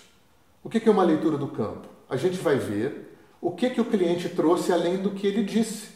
O 0.62 0.70
que 0.70 0.88
é 0.88 0.92
uma 0.92 1.04
leitura 1.04 1.36
do 1.36 1.48
campo? 1.48 1.94
a 2.08 2.16
gente 2.16 2.38
vai 2.38 2.56
ver 2.56 3.16
o 3.40 3.50
que, 3.50 3.70
que 3.70 3.80
o 3.80 3.84
cliente 3.84 4.28
trouxe 4.28 4.72
além 4.72 4.98
do 4.98 5.10
que 5.10 5.26
ele 5.26 5.42
disse. 5.42 5.88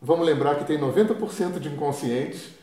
Vamos 0.00 0.26
lembrar 0.26 0.56
que 0.56 0.64
tem 0.64 0.78
90% 0.78 1.58
de 1.58 1.68
inconsciente 1.68 2.57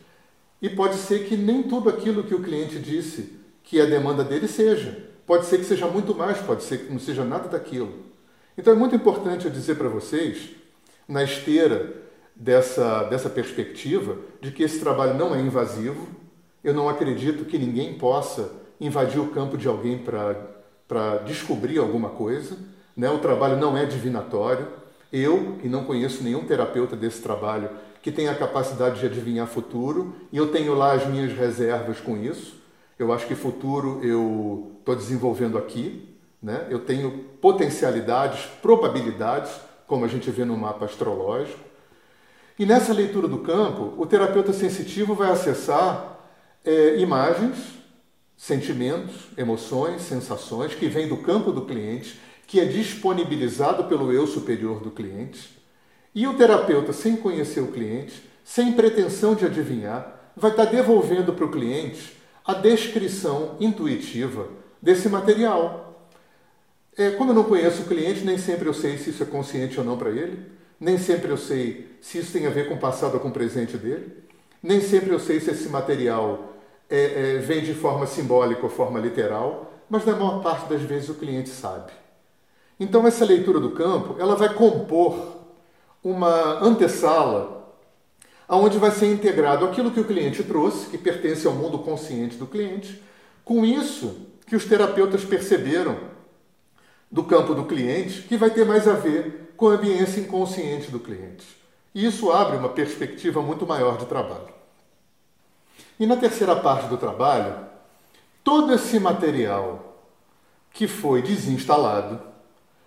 e 0.62 0.70
pode 0.70 0.96
ser 0.96 1.26
que 1.26 1.36
nem 1.36 1.64
tudo 1.64 1.90
aquilo 1.90 2.24
que 2.24 2.34
o 2.34 2.42
cliente 2.42 2.80
disse 2.80 3.34
que 3.64 3.82
a 3.82 3.86
demanda 3.86 4.24
dele 4.24 4.48
seja. 4.48 5.10
Pode 5.26 5.46
ser 5.46 5.58
que 5.58 5.66
seja 5.66 5.88
muito 5.88 6.14
mais, 6.14 6.38
pode 6.40 6.64
ser 6.64 6.80
que 6.80 6.92
não 6.92 7.00
seja 7.00 7.24
nada 7.24 7.50
daquilo. 7.50 7.92
Então 8.58 8.74
é 8.74 8.76
muito 8.76 8.96
importante 8.96 9.46
eu 9.46 9.52
dizer 9.52 9.76
para 9.76 9.90
vocês, 9.90 10.52
na 11.08 11.24
esteira 11.24 11.94
dessa, 12.36 13.04
dessa 13.04 13.30
perspectiva, 13.30 14.18
de 14.42 14.52
que 14.52 14.64
esse 14.64 14.80
trabalho 14.80 15.16
não 15.16 15.36
é 15.36 15.42
invasivo. 15.42 16.08
Eu 16.64 16.74
não 16.74 16.90
acredito 16.90 17.46
que 17.46 17.58
ninguém 17.58 17.96
possa 17.96 18.52
invadir 18.80 19.20
o 19.20 19.28
campo 19.28 19.58
de 19.58 19.68
alguém 19.68 19.98
para 19.98 21.18
descobrir 21.26 21.80
alguma 21.80 22.10
coisa. 22.10 22.58
Né? 22.96 23.10
O 23.10 23.20
trabalho 23.20 23.58
não 23.58 23.78
é 23.78 23.86
divinatório, 23.86 24.68
Eu, 25.14 25.58
que 25.62 25.70
não 25.70 25.86
conheço 25.86 26.24
nenhum 26.24 26.46
terapeuta 26.46 26.96
desse 26.96 27.22
trabalho 27.22 27.70
que 28.06 28.12
tenha 28.12 28.30
a 28.30 28.36
capacidade 28.36 29.00
de 29.00 29.06
adivinhar 29.08 29.48
futuro, 29.48 30.14
e 30.32 30.38
eu 30.38 30.52
tenho 30.52 30.76
lá 30.76 30.94
as 30.94 31.08
minhas 31.08 31.36
reservas 31.36 32.00
com 32.00 32.16
isso. 32.16 32.54
Eu 33.00 33.12
acho 33.12 33.26
que 33.26 33.34
futuro 33.34 34.00
eu 34.04 34.74
estou 34.78 34.96
desenvolvendo 34.96 35.58
aqui, 35.58 36.16
né? 36.40 36.68
eu 36.70 36.78
tenho 36.78 37.26
potencialidades, 37.42 38.46
probabilidades, 38.62 39.52
como 39.88 40.06
a 40.06 40.08
gente 40.08 40.30
vê 40.30 40.46
no 40.46 40.56
mapa 40.56 40.86
astrológico. 40.86 41.58
E 42.60 42.64
nessa 42.64 42.94
leitura 42.94 43.28
do 43.28 43.40
campo, 43.40 43.96
o 43.98 44.06
terapeuta 44.06 44.54
sensitivo 44.54 45.16
vai 45.16 45.32
acessar 45.32 46.20
é, 46.64 47.00
imagens, 47.00 47.58
sentimentos, 48.38 49.16
emoções, 49.36 50.04
sensações 50.04 50.76
que 50.76 50.88
vêm 50.88 51.08
do 51.08 51.18
campo 51.18 51.52
do 51.52 51.66
cliente, 51.66 52.20
que 52.46 52.60
é 52.60 52.66
disponibilizado 52.66 53.86
pelo 53.86 54.14
eu 54.14 54.28
superior 54.28 54.80
do 54.80 54.92
cliente. 54.92 55.56
E 56.16 56.26
o 56.26 56.34
terapeuta, 56.34 56.94
sem 56.94 57.18
conhecer 57.18 57.60
o 57.60 57.74
cliente, 57.74 58.24
sem 58.42 58.72
pretensão 58.72 59.36
de 59.36 59.46
adivinhar, 59.46 60.32
vai 60.34 60.50
estar 60.50 60.64
devolvendo 60.64 61.34
para 61.34 61.44
o 61.44 61.52
cliente 61.52 62.16
a 62.46 62.54
descrição 62.54 63.58
intuitiva 63.60 64.48
desse 64.82 65.10
material. 65.10 66.10
É, 66.98 67.12
como 67.12 67.32
eu 67.32 67.36
não 67.36 67.44
conheço 67.44 67.82
o 67.82 67.86
cliente, 67.86 68.24
nem 68.24 68.38
sempre 68.38 68.70
eu 68.70 68.74
sei 68.74 68.98
se 68.98 69.10
isso 69.10 69.24
é 69.24 69.26
consciente 69.26 69.78
ou 69.78 69.86
não 69.86 69.98
para 69.98 70.10
ele. 70.10 70.40
Nem 70.80 70.98
sempre 70.98 71.30
eu 71.30 71.38
sei 71.38 71.98
se 72.00 72.20
isso 72.20 72.32
tem 72.32 72.48
a 72.48 72.50
ver 72.50 72.70
com 72.70 72.76
o 72.76 72.80
passado 72.80 73.16
ou 73.16 73.20
com 73.20 73.28
o 73.28 73.34
presente 73.34 73.76
dele. 73.76 74.24
Nem 74.64 74.80
sempre 74.80 75.12
eu 75.12 75.20
sei 75.20 75.42
se 75.42 75.52
esse 75.52 75.68
material 75.68 76.56
é, 76.90 77.36
é, 77.36 77.38
vem 77.40 77.62
de 77.62 77.74
forma 77.74 78.08
simbólica 78.08 78.64
ou 78.64 78.70
forma 78.70 79.00
literal, 79.00 79.74
mas 79.90 80.06
na 80.06 80.14
maior 80.14 80.42
parte 80.42 80.70
das 80.70 80.82
vezes 80.82 81.10
o 81.10 81.16
cliente 81.16 81.50
sabe. 81.50 81.92
Então 82.80 83.06
essa 83.06 83.26
leitura 83.26 83.60
do 83.60 83.72
campo, 83.72 84.16
ela 84.18 84.36
vai 84.36 84.54
compor 84.54 85.45
uma 86.06 86.64
antessala 86.64 87.74
aonde 88.48 88.78
vai 88.78 88.92
ser 88.92 89.12
integrado 89.12 89.66
aquilo 89.66 89.90
que 89.90 90.00
o 90.00 90.06
cliente 90.06 90.44
trouxe, 90.44 90.86
que 90.86 91.00
pertence 91.00 91.48
ao 91.48 91.54
mundo 91.54 91.80
consciente 91.80 92.38
do 92.38 92.46
cliente, 92.46 93.02
com 93.44 93.66
isso 93.66 94.16
que 94.46 94.56
os 94.56 94.66
terapeutas 94.66 95.26
perceberam 95.26 95.98
do 97.10 97.24
campo 97.24 97.56
do 97.56 97.66
cliente, 97.66 98.22
que 98.22 98.38
vai 98.38 98.52
ter 98.52 98.66
mais 98.66 98.88
a 98.88 98.94
ver 98.94 99.54
com 99.58 99.68
a 99.68 99.74
ambiência 99.74 100.20
inconsciente 100.22 100.92
do 100.92 101.00
cliente. 101.00 101.48
E 101.94 102.06
isso 102.06 102.32
abre 102.32 102.58
uma 102.58 102.70
perspectiva 102.70 103.42
muito 103.42 103.66
maior 103.66 103.98
de 103.98 104.06
trabalho. 104.06 104.54
E 106.00 106.06
na 106.06 106.18
terceira 106.18 106.56
parte 106.56 106.88
do 106.88 106.98
trabalho, 106.98 107.66
todo 108.44 108.72
esse 108.72 109.00
material 109.00 110.04
que 110.72 110.88
foi 110.88 111.24
desinstalado 111.24 112.22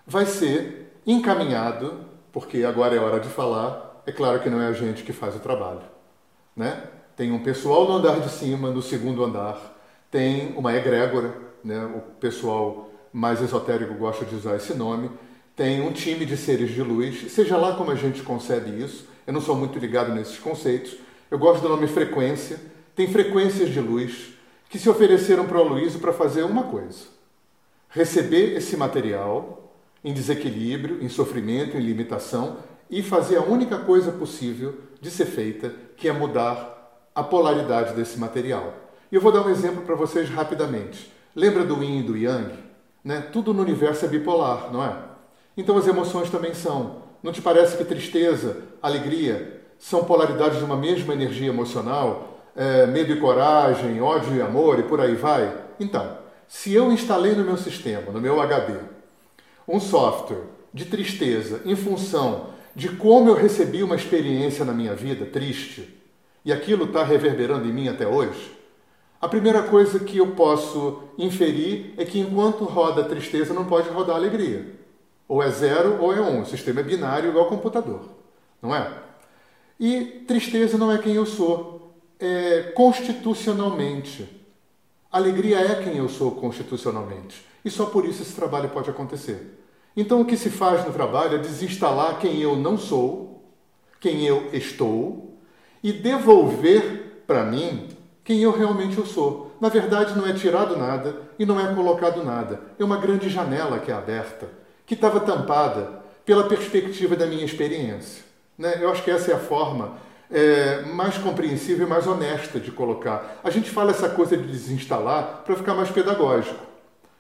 vai 0.07 0.25
ser 0.25 1.01
encaminhado, 1.05 2.07
porque 2.33 2.65
agora 2.65 2.95
é 2.95 2.99
hora 2.99 3.21
de 3.21 3.29
falar, 3.29 4.03
é 4.07 4.13
claro 4.13 4.41
que 4.41 4.51
não 4.51 4.61
é 4.61 4.69
a 4.69 4.73
gente 4.73 5.03
que 5.03 5.13
faz 5.13 5.37
o 5.37 5.41
trabalho. 5.41 5.83
Né? 6.57 6.83
Tem 7.17 7.33
um 7.33 7.43
pessoal 7.43 7.87
no 7.87 7.95
andar 7.95 8.21
de 8.21 8.31
cima, 8.31 8.71
no 8.71 8.83
segundo 8.83 9.25
andar, 9.25 9.77
tem 10.11 10.55
uma 10.57 10.75
egrégora, 10.75 11.35
né? 11.65 11.85
o 11.85 12.01
pessoal 12.21 12.91
mais 13.13 13.41
esotérico 13.41 13.95
gosta 13.95 14.25
de 14.25 14.35
usar 14.35 14.57
esse 14.57 14.75
nome, 14.75 15.11
tem 15.57 15.81
um 15.81 15.93
time 15.93 16.25
de 16.25 16.37
seres 16.37 16.71
de 16.71 16.83
luz, 16.83 17.33
seja 17.33 17.57
lá 17.57 17.75
como 17.75 17.91
a 17.91 17.97
gente 17.97 18.23
concebe 18.23 18.83
isso, 18.83 19.09
eu 19.27 19.33
não 19.33 19.41
sou 19.41 19.57
muito 19.57 19.79
ligado 19.79 20.15
nesses 20.15 20.39
conceitos, 20.39 20.97
eu 21.31 21.39
gosto 21.39 21.63
do 21.63 21.69
nome 21.69 21.87
frequência, 21.87 22.61
tem 22.95 23.09
frequências 23.09 23.71
de 23.71 23.81
luz 23.81 24.35
que 24.69 24.79
se 24.79 24.89
ofereceram 24.89 25.47
para 25.47 25.61
o 25.61 25.69
Luísio 25.69 26.01
para 26.01 26.13
fazer 26.13 26.43
uma 26.43 26.65
coisa: 26.65 27.07
receber 27.89 28.57
esse 28.57 28.77
material 28.77 29.68
em 30.09 30.13
desequilíbrio, 30.15 31.05
em 31.05 31.09
sofrimento, 31.11 31.77
em 31.77 31.81
limitação 31.81 32.57
e 32.89 33.03
fazer 33.03 33.37
a 33.37 33.43
única 33.43 33.77
coisa 33.77 34.11
possível 34.11 34.75
de 35.03 35.11
ser 35.11 35.27
feita, 35.27 35.71
que 35.99 36.09
é 36.09 36.13
mudar 36.13 37.11
a 37.15 37.23
polaridade 37.23 37.93
desse 37.93 38.19
material. 38.19 38.73
E 39.13 39.15
eu 39.15 39.21
vou 39.21 39.31
dar 39.31 39.47
um 39.47 39.51
exemplo 39.51 39.83
para 39.83 39.95
vocês 39.95 40.31
rapidamente. 40.31 41.13
Lembra 41.37 41.63
do 41.63 41.83
yin 41.83 41.99
e 41.99 42.03
do 42.03 42.17
yang? 42.17 42.55
Né? 43.05 43.21
Tudo 43.21 43.53
no 43.53 43.61
universo 43.61 44.07
é 44.07 44.09
bipolar, 44.09 44.73
não 44.73 44.83
é? 44.83 44.97
Então 45.55 45.77
as 45.77 45.87
emoções 45.87 46.31
também 46.31 46.55
são. 46.55 47.03
Não 47.23 47.31
te 47.31 47.43
parece 47.43 47.77
que 47.77 47.85
tristeza, 47.85 48.63
alegria 48.81 49.61
são 49.79 50.05
polaridades 50.05 50.57
de 50.57 50.65
uma 50.65 50.77
mesma 50.77 51.13
energia 51.13 51.49
emocional? 51.49 52.41
É, 52.57 52.87
medo 52.87 53.13
e 53.13 53.21
coragem, 53.21 54.01
ódio 54.01 54.35
e 54.35 54.41
amor 54.41 54.79
e 54.79 54.85
por 54.85 55.03
aí 55.03 55.15
vai? 55.15 55.55
Então, 55.79 56.17
se 56.47 56.73
eu 56.73 56.91
instalei 56.91 57.35
no 57.35 57.45
meu 57.45 57.59
sistema, 57.59 58.11
no 58.11 58.23
meu 58.23 58.41
HD, 58.41 58.73
um 59.69 59.79
software 59.79 60.45
de 60.73 60.87
tristeza 60.87 61.61
em 61.65 61.77
função 61.77 62.47
de 62.75 62.89
como 62.91 63.29
eu 63.29 63.35
recebi 63.35 63.83
uma 63.83 63.97
experiência 63.97 64.65
na 64.65 64.73
minha 64.73 64.95
vida 64.95 65.27
triste, 65.27 65.97
e 66.45 66.53
aquilo 66.53 66.87
está 66.87 67.05
reverberando 67.05 67.69
em 67.69 67.73
mim 67.73 67.89
até 67.89 68.07
hoje, 68.07 68.57
a 69.21 69.27
primeira 69.27 69.65
coisa 69.65 69.99
que 69.99 70.19
eu 70.19 70.29
posso 70.29 71.03
inferir 71.19 71.93
é 71.97 72.05
que 72.05 72.21
enquanto 72.21 72.65
roda 72.65 73.01
a 73.01 73.05
tristeza, 73.05 73.53
não 73.53 73.65
pode 73.65 73.89
rodar 73.89 74.15
a 74.15 74.19
alegria. 74.19 74.79
Ou 75.27 75.43
é 75.43 75.51
zero 75.51 76.01
ou 76.01 76.15
é 76.15 76.21
um. 76.21 76.43
O 76.43 76.47
sistema 76.47 76.81
é 76.81 76.85
binário 76.85 77.31
igual 77.31 77.45
ao 77.45 77.51
computador, 77.51 78.03
não 78.63 78.75
é? 78.75 78.91
E 79.79 80.25
tristeza 80.27 80.79
não 80.79 80.93
é 80.93 80.99
quem 80.99 81.15
eu 81.15 81.27
sou. 81.27 81.97
É 82.19 82.73
constitucionalmente. 82.75 84.29
Alegria 85.11 85.59
é 85.59 85.83
quem 85.83 85.97
eu 85.97 86.09
sou 86.09 86.33
constitucionalmente. 86.33 87.45
E 87.65 87.71
só 87.71 87.87
por 87.87 88.05
isso 88.05 88.23
esse 88.23 88.35
trabalho 88.35 88.69
pode 88.69 88.89
acontecer. 88.89 89.58
Então 89.99 90.21
o 90.21 90.25
que 90.25 90.37
se 90.37 90.49
faz 90.49 90.87
no 90.87 90.93
trabalho 90.93 91.35
é 91.35 91.39
desinstalar 91.39 92.21
quem 92.21 92.41
eu 92.41 92.55
não 92.55 92.79
sou, 92.79 93.43
quem 93.99 94.25
eu 94.25 94.49
estou, 94.53 95.37
e 95.83 95.93
devolver 95.93 97.25
para 97.27 97.43
mim 97.43 97.89
quem 98.23 98.41
eu 98.41 98.57
realmente 98.57 98.97
eu 98.97 99.05
sou. 99.05 99.57
Na 99.61 99.69
verdade, 99.69 100.17
não 100.17 100.25
é 100.25 100.33
tirado 100.33 100.77
nada 100.77 101.17
e 101.37 101.45
não 101.45 101.59
é 101.59 101.75
colocado 101.75 102.23
nada. 102.23 102.61
É 102.79 102.85
uma 102.85 102.99
grande 102.99 103.29
janela 103.29 103.81
que 103.81 103.91
é 103.91 103.95
aberta 103.95 104.49
que 104.87 104.95
estava 104.95 105.19
tampada 105.19 106.01
pela 106.25 106.45
perspectiva 106.45 107.17
da 107.17 107.27
minha 107.27 107.45
experiência. 107.45 108.23
Né? 108.57 108.79
Eu 108.81 108.93
acho 108.93 109.03
que 109.03 109.11
essa 109.11 109.33
é 109.33 109.35
a 109.35 109.41
forma 109.41 109.97
é, 110.31 110.83
mais 110.83 111.19
compreensível 111.19 111.85
e 111.85 111.91
mais 111.91 112.07
honesta 112.07 112.61
de 112.61 112.71
colocar. 112.71 113.41
A 113.43 113.51
gente 113.51 113.69
fala 113.69 113.91
essa 113.91 114.09
coisa 114.09 114.37
de 114.37 114.47
desinstalar 114.47 115.43
para 115.45 115.57
ficar 115.57 115.75
mais 115.75 115.91
pedagógico. 115.91 116.65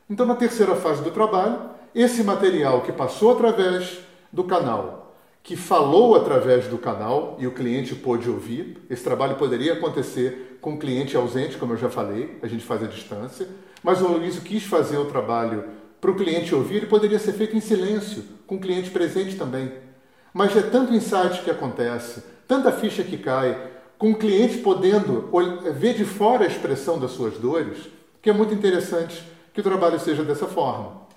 Então, 0.08 0.24
na 0.24 0.36
terceira 0.36 0.76
fase 0.76 1.02
do 1.02 1.10
trabalho, 1.10 1.76
esse 1.94 2.22
material 2.22 2.82
que 2.82 2.92
passou 2.92 3.32
através 3.32 3.98
do 4.32 4.44
canal, 4.44 5.14
que 5.42 5.56
falou 5.56 6.14
através 6.14 6.66
do 6.66 6.76
canal 6.76 7.36
e 7.38 7.46
o 7.46 7.52
cliente 7.52 7.94
pôde 7.94 8.28
ouvir, 8.28 8.78
esse 8.90 9.02
trabalho 9.02 9.36
poderia 9.36 9.72
acontecer 9.72 10.58
com 10.60 10.74
o 10.74 10.78
cliente 10.78 11.16
ausente, 11.16 11.56
como 11.56 11.72
eu 11.72 11.78
já 11.78 11.88
falei, 11.88 12.38
a 12.42 12.46
gente 12.46 12.64
faz 12.64 12.82
a 12.82 12.86
distância, 12.86 13.48
mas 13.82 14.02
o 14.02 14.08
Luiz 14.08 14.38
quis 14.40 14.64
fazer 14.64 14.98
o 14.98 15.06
trabalho 15.06 15.64
para 16.00 16.10
o 16.10 16.14
cliente 16.14 16.54
ouvir, 16.54 16.76
ele 16.76 16.86
poderia 16.86 17.18
ser 17.18 17.32
feito 17.32 17.56
em 17.56 17.60
silêncio, 17.60 18.24
com 18.46 18.56
o 18.56 18.60
cliente 18.60 18.90
presente 18.90 19.36
também. 19.36 19.72
Mas 20.32 20.56
é 20.56 20.62
tanto 20.62 20.94
insight 20.94 21.42
que 21.42 21.50
acontece, 21.50 22.22
tanta 22.46 22.70
ficha 22.70 23.02
que 23.02 23.16
cai, 23.16 23.70
com 23.96 24.12
o 24.12 24.16
cliente 24.16 24.58
podendo 24.58 25.28
ver 25.74 25.94
de 25.94 26.04
fora 26.04 26.44
a 26.44 26.46
expressão 26.46 26.98
das 26.98 27.10
suas 27.10 27.38
dores, 27.38 27.88
que 28.22 28.30
é 28.30 28.32
muito 28.32 28.54
interessante 28.54 29.22
que 29.52 29.60
o 29.60 29.64
trabalho 29.64 29.98
seja 29.98 30.22
dessa 30.22 30.46
forma. 30.46 31.07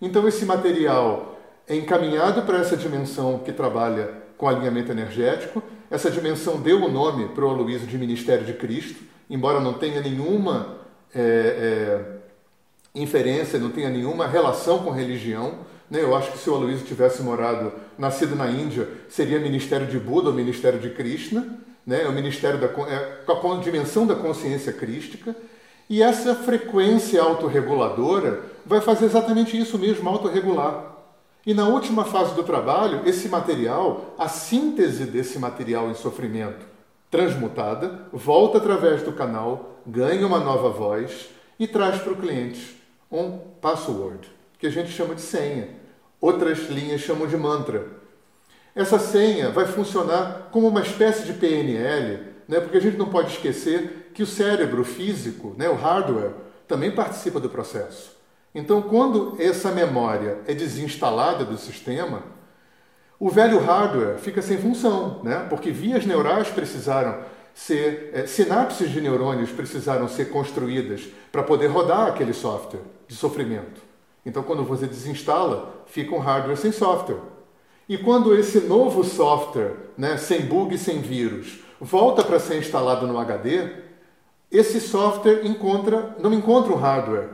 Então, 0.00 0.26
esse 0.28 0.44
material 0.44 1.38
é 1.66 1.74
encaminhado 1.74 2.42
para 2.42 2.58
essa 2.58 2.76
dimensão 2.76 3.38
que 3.38 3.52
trabalha 3.52 4.12
com 4.36 4.48
alinhamento 4.48 4.92
energético. 4.92 5.62
Essa 5.90 6.10
dimensão 6.10 6.60
deu 6.60 6.84
o 6.84 6.90
nome 6.90 7.28
para 7.28 7.44
o 7.44 7.50
Aloysio 7.50 7.86
de 7.86 7.98
Ministério 7.98 8.44
de 8.44 8.52
Cristo, 8.52 9.02
embora 9.28 9.60
não 9.60 9.74
tenha 9.74 10.00
nenhuma. 10.00 10.78
É, 11.14 11.20
é, 11.20 12.18
inferência, 12.94 13.58
não 13.58 13.70
tenha 13.70 13.90
nenhuma 13.90 14.26
relação 14.26 14.80
com 14.80 14.90
religião. 14.90 15.58
Né? 15.90 16.02
Eu 16.02 16.14
acho 16.14 16.32
que 16.32 16.38
se 16.38 16.50
o 16.50 16.54
Aloysio 16.54 16.86
tivesse 16.86 17.22
morado, 17.22 17.72
nascido 17.96 18.34
na 18.36 18.50
Índia, 18.50 18.88
seria 19.08 19.38
ministério 19.38 19.86
de 19.86 19.98
Buda 19.98 20.28
ou 20.28 20.34
ministério 20.34 20.78
de 20.78 20.90
Krishna, 20.90 21.58
né? 21.86 22.02
é 22.02 22.08
o 22.08 22.12
ministério 22.12 22.58
da 22.58 22.66
é, 22.66 23.22
com 23.24 23.52
a 23.52 23.60
dimensão 23.60 24.06
da 24.06 24.14
consciência 24.14 24.72
crística. 24.72 25.34
E 25.88 26.02
essa 26.02 26.34
frequência 26.34 27.22
autorreguladora 27.22 28.42
vai 28.64 28.80
fazer 28.80 29.06
exatamente 29.06 29.58
isso 29.58 29.78
mesmo, 29.78 30.08
autorregular. 30.08 30.96
E 31.46 31.54
na 31.54 31.66
última 31.66 32.04
fase 32.04 32.34
do 32.34 32.42
trabalho, 32.42 33.02
esse 33.06 33.28
material, 33.28 34.14
a 34.18 34.28
síntese 34.28 35.04
desse 35.04 35.38
material 35.38 35.88
em 35.90 35.94
sofrimento 35.94 36.66
transmutada, 37.10 38.06
volta 38.12 38.58
através 38.58 39.02
do 39.02 39.12
canal, 39.12 39.80
ganha 39.86 40.26
uma 40.26 40.38
nova 40.38 40.68
voz 40.68 41.30
e 41.58 41.66
traz 41.66 41.98
para 42.02 42.12
o 42.12 42.16
cliente 42.16 42.78
um 43.10 43.38
password, 43.60 44.28
que 44.58 44.66
a 44.66 44.70
gente 44.70 44.90
chama 44.90 45.14
de 45.14 45.22
senha. 45.22 45.68
Outras 46.20 46.68
linhas 46.68 47.00
chamam 47.00 47.26
de 47.26 47.36
mantra. 47.36 47.86
Essa 48.74 48.98
senha 48.98 49.50
vai 49.50 49.66
funcionar 49.66 50.50
como 50.52 50.68
uma 50.68 50.82
espécie 50.82 51.24
de 51.24 51.32
PNL, 51.32 52.24
né? 52.46 52.60
porque 52.60 52.76
a 52.76 52.80
gente 52.80 52.98
não 52.98 53.08
pode 53.08 53.32
esquecer 53.32 53.97
que 54.18 54.22
o 54.24 54.26
cérebro 54.26 54.82
físico, 54.82 55.54
né? 55.56 55.68
o 55.68 55.76
hardware, 55.76 56.32
também 56.66 56.90
participa 56.90 57.38
do 57.38 57.48
processo. 57.48 58.16
Então, 58.52 58.82
quando 58.82 59.36
essa 59.40 59.70
memória 59.70 60.38
é 60.44 60.52
desinstalada 60.54 61.44
do 61.44 61.56
sistema, 61.56 62.24
o 63.16 63.30
velho 63.30 63.60
hardware 63.60 64.18
fica 64.18 64.42
sem 64.42 64.58
função, 64.58 65.20
né? 65.22 65.46
porque 65.48 65.70
vias 65.70 66.04
neurais 66.04 66.48
precisaram 66.48 67.20
ser, 67.54 68.10
é, 68.12 68.26
sinapses 68.26 68.90
de 68.90 69.00
neurônios 69.00 69.52
precisaram 69.52 70.08
ser 70.08 70.30
construídas 70.30 71.02
para 71.30 71.44
poder 71.44 71.68
rodar 71.68 72.08
aquele 72.08 72.32
software 72.32 72.82
de 73.06 73.14
sofrimento. 73.14 73.80
Então, 74.26 74.42
quando 74.42 74.64
você 74.64 74.88
desinstala, 74.88 75.84
fica 75.86 76.12
um 76.12 76.18
hardware 76.18 76.58
sem 76.58 76.72
software. 76.72 77.20
E 77.88 77.96
quando 77.96 78.34
esse 78.34 78.62
novo 78.62 79.04
software, 79.04 79.76
né, 79.96 80.16
sem 80.16 80.40
bug 80.40 80.76
sem 80.76 81.00
vírus, 81.00 81.60
volta 81.80 82.24
para 82.24 82.40
ser 82.40 82.58
instalado 82.58 83.06
no 83.06 83.16
HD, 83.16 83.86
esse 84.50 84.80
software 84.80 85.44
encontra, 85.44 86.16
não 86.18 86.32
encontra 86.32 86.72
um 86.72 86.76
hardware, 86.76 87.28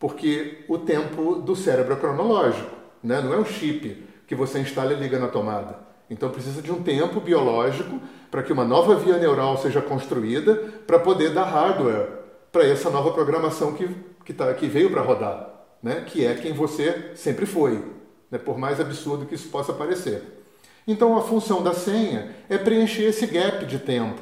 porque 0.00 0.64
o 0.68 0.78
tempo 0.78 1.36
do 1.36 1.54
cérebro 1.54 1.94
é 1.94 1.96
cronológico, 1.96 2.70
né? 3.02 3.20
não 3.20 3.32
é 3.32 3.38
um 3.38 3.44
chip 3.44 4.04
que 4.26 4.34
você 4.34 4.58
instala 4.58 4.92
e 4.92 4.96
liga 4.96 5.18
na 5.18 5.28
tomada. 5.28 5.78
Então 6.10 6.30
precisa 6.30 6.60
de 6.60 6.72
um 6.72 6.82
tempo 6.82 7.20
biológico 7.20 8.00
para 8.30 8.42
que 8.42 8.52
uma 8.52 8.64
nova 8.64 8.96
via 8.96 9.16
neural 9.16 9.56
seja 9.58 9.80
construída 9.80 10.54
para 10.86 10.98
poder 10.98 11.32
dar 11.32 11.44
hardware 11.44 12.08
para 12.50 12.64
essa 12.64 12.90
nova 12.90 13.12
programação 13.12 13.72
que, 13.72 13.88
que, 14.24 14.32
tá, 14.32 14.52
que 14.54 14.66
veio 14.66 14.90
para 14.90 15.02
rodar, 15.02 15.48
né? 15.82 16.04
que 16.06 16.24
é 16.26 16.34
quem 16.34 16.52
você 16.52 17.12
sempre 17.14 17.46
foi, 17.46 17.82
né? 18.30 18.38
por 18.38 18.58
mais 18.58 18.80
absurdo 18.80 19.26
que 19.26 19.34
isso 19.34 19.48
possa 19.48 19.72
parecer. 19.72 20.22
Então 20.86 21.16
a 21.16 21.22
função 21.22 21.62
da 21.62 21.74
senha 21.74 22.34
é 22.48 22.58
preencher 22.58 23.04
esse 23.04 23.26
gap 23.26 23.64
de 23.66 23.78
tempo, 23.78 24.20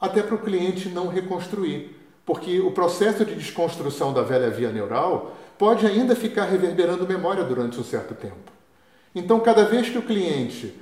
até 0.00 0.22
para 0.22 0.34
o 0.34 0.38
cliente 0.38 0.88
não 0.88 1.08
reconstruir, 1.08 1.96
porque 2.24 2.60
o 2.60 2.70
processo 2.70 3.24
de 3.24 3.34
desconstrução 3.34 4.12
da 4.12 4.22
velha 4.22 4.50
via 4.50 4.70
neural 4.70 5.36
pode 5.58 5.86
ainda 5.86 6.16
ficar 6.16 6.44
reverberando 6.44 7.06
memória 7.06 7.44
durante 7.44 7.78
um 7.78 7.84
certo 7.84 8.14
tempo. 8.14 8.50
Então, 9.14 9.40
cada 9.40 9.64
vez 9.64 9.88
que 9.88 9.98
o 9.98 10.02
cliente 10.02 10.74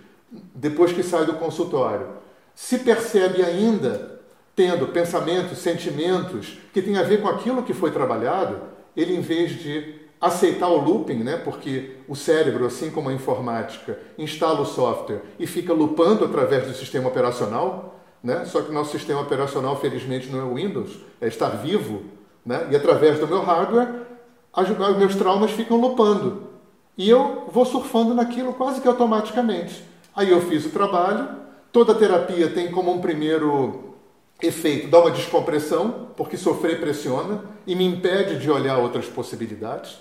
depois 0.54 0.92
que 0.92 1.02
sai 1.02 1.24
do 1.24 1.34
consultório, 1.34 2.06
se 2.54 2.78
percebe 2.78 3.42
ainda 3.42 4.20
tendo 4.54 4.88
pensamentos, 4.88 5.58
sentimentos 5.58 6.58
que 6.72 6.82
têm 6.82 6.96
a 6.96 7.02
ver 7.02 7.22
com 7.22 7.28
aquilo 7.28 7.62
que 7.62 7.72
foi 7.72 7.90
trabalhado, 7.90 8.60
ele 8.96 9.14
em 9.14 9.20
vez 9.20 9.52
de 9.52 9.94
aceitar 10.20 10.68
o 10.68 10.78
looping, 10.78 11.22
né, 11.22 11.36
porque 11.36 11.92
o 12.08 12.16
cérebro, 12.16 12.66
assim 12.66 12.90
como 12.90 13.08
a 13.08 13.12
informática, 13.12 13.98
instala 14.18 14.60
o 14.60 14.66
software 14.66 15.22
e 15.38 15.46
fica 15.46 15.72
lupando 15.72 16.24
através 16.24 16.66
do 16.66 16.74
sistema 16.74 17.08
operacional, 17.08 17.97
né, 18.22 18.44
só 18.44 18.62
que 18.62 18.72
nosso 18.72 18.92
sistema 18.92 19.20
operacional, 19.20 19.78
felizmente, 19.80 20.28
não 20.28 20.40
é 20.40 20.44
o 20.44 20.54
Windows, 20.54 20.98
é 21.20 21.28
estar 21.28 21.50
vivo, 21.50 22.02
né, 22.44 22.68
e 22.70 22.76
através 22.76 23.18
do 23.18 23.26
meu 23.26 23.42
hardware, 23.42 24.06
os 24.56 24.96
meus 24.98 25.14
traumas 25.14 25.50
ficam 25.52 25.76
lupando. 25.76 26.48
E 26.96 27.08
eu 27.08 27.48
vou 27.52 27.64
surfando 27.64 28.12
naquilo 28.12 28.52
quase 28.54 28.80
que 28.80 28.88
automaticamente. 28.88 29.84
Aí 30.16 30.30
eu 30.30 30.40
fiz 30.40 30.66
o 30.66 30.70
trabalho. 30.70 31.28
Toda 31.70 31.94
terapia 31.94 32.48
tem 32.48 32.72
como 32.72 32.92
um 32.92 33.00
primeiro 33.00 33.94
efeito 34.42 34.88
dar 34.88 35.02
uma 35.02 35.12
descompressão, 35.12 36.08
porque 36.16 36.36
sofrer 36.36 36.80
pressiona 36.80 37.44
e 37.64 37.76
me 37.76 37.84
impede 37.84 38.40
de 38.40 38.50
olhar 38.50 38.78
outras 38.78 39.06
possibilidades. 39.06 39.96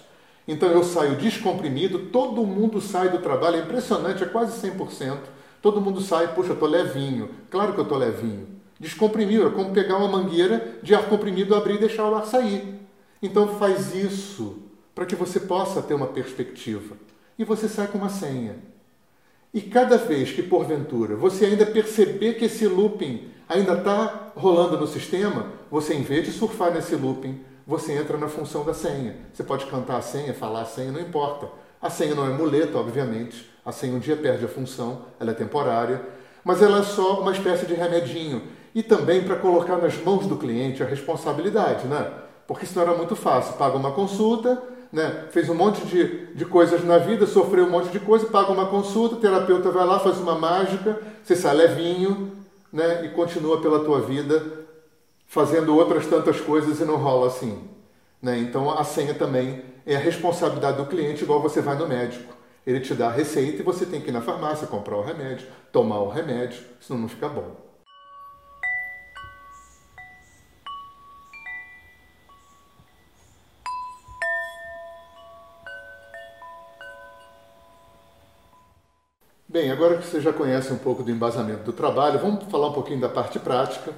Então 0.48 0.70
eu 0.70 0.84
saio 0.84 1.18
descomprimido, 1.18 2.08
todo 2.08 2.46
mundo 2.46 2.82
sai 2.82 3.10
do 3.10 3.20
trabalho, 3.20 3.58
é 3.58 3.60
impressionante, 3.60 4.24
é 4.24 4.28
quase 4.28 4.68
100%. 4.68 5.18
Todo 5.62 5.82
mundo 5.82 6.02
sai, 6.02 6.34
puxa, 6.34 6.50
eu 6.50 6.54
estou 6.54 6.70
levinho. 6.70 7.30
Claro 7.50 7.74
que 7.74 7.80
eu 7.80 7.84
estou 7.84 7.98
levinho. 7.98 8.48
Descomprimiu, 8.80 9.48
é 9.48 9.52
como 9.52 9.74
pegar 9.74 9.98
uma 9.98 10.08
mangueira 10.08 10.80
de 10.84 10.94
ar 10.94 11.10
comprimido, 11.10 11.56
abrir 11.56 11.76
e 11.76 11.80
deixar 11.80 12.10
o 12.10 12.16
ar 12.16 12.26
sair. 12.26 12.80
Então 13.22 13.48
faz 13.58 13.96
isso 13.96 14.60
para 14.94 15.06
que 15.06 15.16
você 15.16 15.40
possa 15.40 15.82
ter 15.82 15.94
uma 15.94 16.08
perspectiva. 16.08 16.96
E 17.38 17.44
você 17.44 17.68
sai 17.68 17.88
com 17.88 17.98
uma 17.98 18.10
senha. 18.10 18.56
E 19.54 19.62
cada 19.62 19.98
vez 19.98 20.32
que, 20.32 20.44
porventura, 20.44 21.16
você 21.16 21.46
ainda 21.46 21.66
perceber 21.66 22.36
que 22.36 22.46
esse 22.46 22.68
looping 22.68 23.28
ainda 23.48 23.74
está 23.74 24.32
rolando 24.36 24.78
no 24.78 24.86
sistema, 24.86 25.48
você, 25.72 25.94
em 25.94 26.04
vez 26.04 26.26
de 26.26 26.32
surfar 26.32 26.72
nesse 26.72 26.96
looping, 26.96 27.40
você 27.66 27.94
entra 27.94 28.18
na 28.18 28.28
função 28.28 28.64
da 28.64 28.74
senha. 28.74 29.16
Você 29.34 29.44
pode 29.44 29.66
cantar 29.66 29.98
a 29.98 30.02
senha, 30.02 30.34
falar 30.34 30.62
a 30.62 30.66
senha, 30.66 30.92
não 30.92 31.02
importa. 31.02 31.50
A 31.82 31.90
senha 31.90 32.16
não 32.16 32.26
é 32.26 32.30
muleta, 32.30 32.78
obviamente. 32.78 33.50
A 33.68 33.74
senha 33.74 33.94
um 33.94 34.00
dia 34.00 34.16
perde 34.16 34.46
a 34.46 34.48
função, 34.48 35.02
ela 35.20 35.32
é 35.32 35.34
temporária, 35.34 36.02
mas 36.42 36.62
ela 36.62 36.80
é 36.80 36.84
só 36.84 37.20
uma 37.20 37.34
espécie 37.34 37.66
de 37.66 37.74
remedinho. 37.74 38.42
E 38.74 38.82
também 38.82 39.26
para 39.26 39.36
colocar 39.36 39.76
nas 39.76 40.02
mãos 40.02 40.26
do 40.26 40.38
cliente 40.38 40.82
a 40.82 40.86
responsabilidade, 40.86 41.86
né? 41.86 42.10
Porque 42.48 42.66
senão 42.66 42.84
era 42.84 42.98
muito 42.98 43.14
fácil. 43.14 43.56
Paga 43.56 43.76
uma 43.76 43.92
consulta, 43.92 44.58
né, 44.90 45.26
fez 45.32 45.50
um 45.50 45.54
monte 45.54 45.86
de, 45.86 46.28
de 46.34 46.46
coisas 46.46 46.82
na 46.86 46.98
vida, 46.98 47.28
sofreu 47.28 47.66
um 47.66 47.70
monte 47.70 47.90
de 47.90 48.00
coisa, 48.00 48.26
paga 48.28 48.54
uma 48.54 48.68
consulta, 48.68 49.16
o 49.16 49.20
terapeuta 49.20 49.70
vai 49.70 49.86
lá, 49.86 50.00
faz 50.00 50.18
uma 50.18 50.36
mágica, 50.36 50.98
você 51.22 51.36
sai 51.36 51.54
levinho 51.54 52.32
né, 52.72 53.04
e 53.04 53.10
continua 53.10 53.60
pela 53.60 53.84
tua 53.84 54.00
vida 54.00 54.42
fazendo 55.28 55.76
outras 55.76 56.06
tantas 56.06 56.40
coisas 56.40 56.80
e 56.80 56.86
não 56.86 56.96
rola 56.96 57.28
assim. 57.28 57.68
Né? 58.22 58.40
Então 58.40 58.72
a 58.72 58.86
senha 58.86 59.14
também 59.14 59.62
é 59.86 59.98
a 59.98 60.00
responsabilidade 60.00 60.78
do 60.78 60.86
cliente, 60.86 61.24
igual 61.24 61.42
você 61.42 61.60
vai 61.60 61.76
no 61.76 61.86
médico. 61.86 62.37
Ele 62.68 62.82
te 62.82 62.94
dá 62.94 63.08
a 63.08 63.12
receita 63.12 63.62
e 63.62 63.64
você 63.64 63.86
tem 63.86 64.02
que 64.02 64.10
ir 64.10 64.12
na 64.12 64.20
farmácia 64.20 64.68
comprar 64.68 64.98
o 64.98 65.02
remédio, 65.02 65.48
tomar 65.72 66.02
o 66.02 66.10
remédio, 66.10 66.62
senão 66.82 67.00
não 67.00 67.08
fica 67.08 67.30
bom. 67.30 67.56
Bem, 79.48 79.72
agora 79.72 79.98
que 79.98 80.06
você 80.06 80.20
já 80.20 80.34
conhece 80.34 80.74
um 80.74 80.78
pouco 80.78 81.04
do 81.04 81.10
embasamento 81.10 81.64
do 81.64 81.72
trabalho, 81.72 82.20
vamos 82.20 82.44
falar 82.52 82.68
um 82.68 82.74
pouquinho 82.74 83.00
da 83.00 83.08
parte 83.08 83.40
prática. 83.40 83.94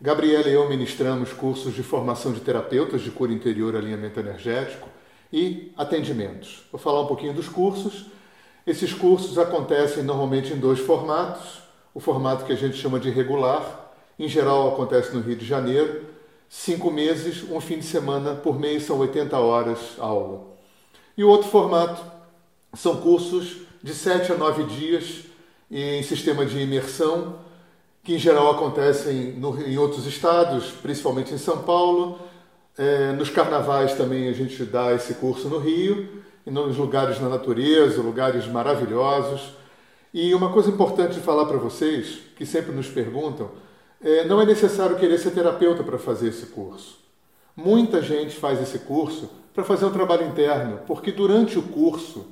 Gabriela 0.00 0.48
e 0.48 0.52
eu 0.52 0.68
ministramos 0.68 1.32
cursos 1.32 1.72
de 1.72 1.84
formação 1.84 2.32
de 2.32 2.40
terapeutas 2.40 3.02
de 3.02 3.12
cura 3.12 3.32
interior, 3.32 3.76
alinhamento 3.76 4.18
energético 4.18 4.88
e 5.32 5.72
atendimentos. 5.76 6.62
Vou 6.70 6.80
falar 6.80 7.02
um 7.02 7.06
pouquinho 7.06 7.32
dos 7.32 7.48
cursos. 7.48 8.06
Esses 8.66 8.92
cursos 8.92 9.38
acontecem 9.38 10.02
normalmente 10.02 10.52
em 10.52 10.56
dois 10.56 10.78
formatos. 10.78 11.62
O 11.92 12.00
formato 12.00 12.44
que 12.44 12.52
a 12.52 12.56
gente 12.56 12.76
chama 12.76 12.98
de 12.98 13.10
regular, 13.10 13.92
em 14.18 14.28
geral 14.28 14.72
acontece 14.72 15.14
no 15.14 15.20
Rio 15.20 15.36
de 15.36 15.44
Janeiro, 15.44 16.04
cinco 16.48 16.90
meses, 16.90 17.44
um 17.50 17.60
fim 17.60 17.78
de 17.78 17.84
semana 17.84 18.34
por 18.34 18.58
mês, 18.58 18.84
são 18.84 18.98
80 18.98 19.38
horas 19.38 19.78
aula. 19.98 20.54
E 21.16 21.22
o 21.22 21.28
outro 21.28 21.48
formato 21.48 22.02
são 22.74 22.96
cursos 22.96 23.58
de 23.82 23.94
sete 23.94 24.32
a 24.32 24.36
nove 24.36 24.64
dias 24.64 25.24
em 25.70 26.02
sistema 26.02 26.44
de 26.44 26.58
imersão, 26.58 27.38
que 28.02 28.14
em 28.14 28.18
geral 28.18 28.50
acontecem 28.50 29.36
em 29.66 29.78
outros 29.78 30.06
estados, 30.06 30.66
principalmente 30.82 31.32
em 31.32 31.38
São 31.38 31.62
Paulo. 31.62 32.18
É, 32.76 33.12
nos 33.12 33.30
carnavais 33.30 33.94
também 33.94 34.28
a 34.28 34.32
gente 34.32 34.64
dá 34.64 34.92
esse 34.92 35.14
curso 35.14 35.48
no 35.48 35.58
Rio, 35.58 36.24
e 36.46 36.50
nos 36.50 36.76
lugares 36.76 37.20
na 37.20 37.28
natureza, 37.28 38.02
lugares 38.02 38.46
maravilhosos. 38.46 39.54
E 40.12 40.34
uma 40.34 40.52
coisa 40.52 40.70
importante 40.70 41.14
de 41.14 41.20
falar 41.20 41.46
para 41.46 41.56
vocês, 41.56 42.20
que 42.36 42.44
sempre 42.44 42.72
nos 42.72 42.88
perguntam, 42.88 43.50
é, 44.00 44.24
não 44.24 44.40
é 44.40 44.44
necessário 44.44 44.96
querer 44.96 45.18
ser 45.18 45.30
terapeuta 45.30 45.82
para 45.82 45.98
fazer 45.98 46.28
esse 46.28 46.46
curso. 46.46 46.98
Muita 47.56 48.02
gente 48.02 48.36
faz 48.36 48.60
esse 48.60 48.80
curso 48.80 49.30
para 49.54 49.64
fazer 49.64 49.86
um 49.86 49.92
trabalho 49.92 50.26
interno, 50.26 50.80
porque 50.86 51.10
durante 51.12 51.58
o 51.58 51.62
curso 51.62 52.26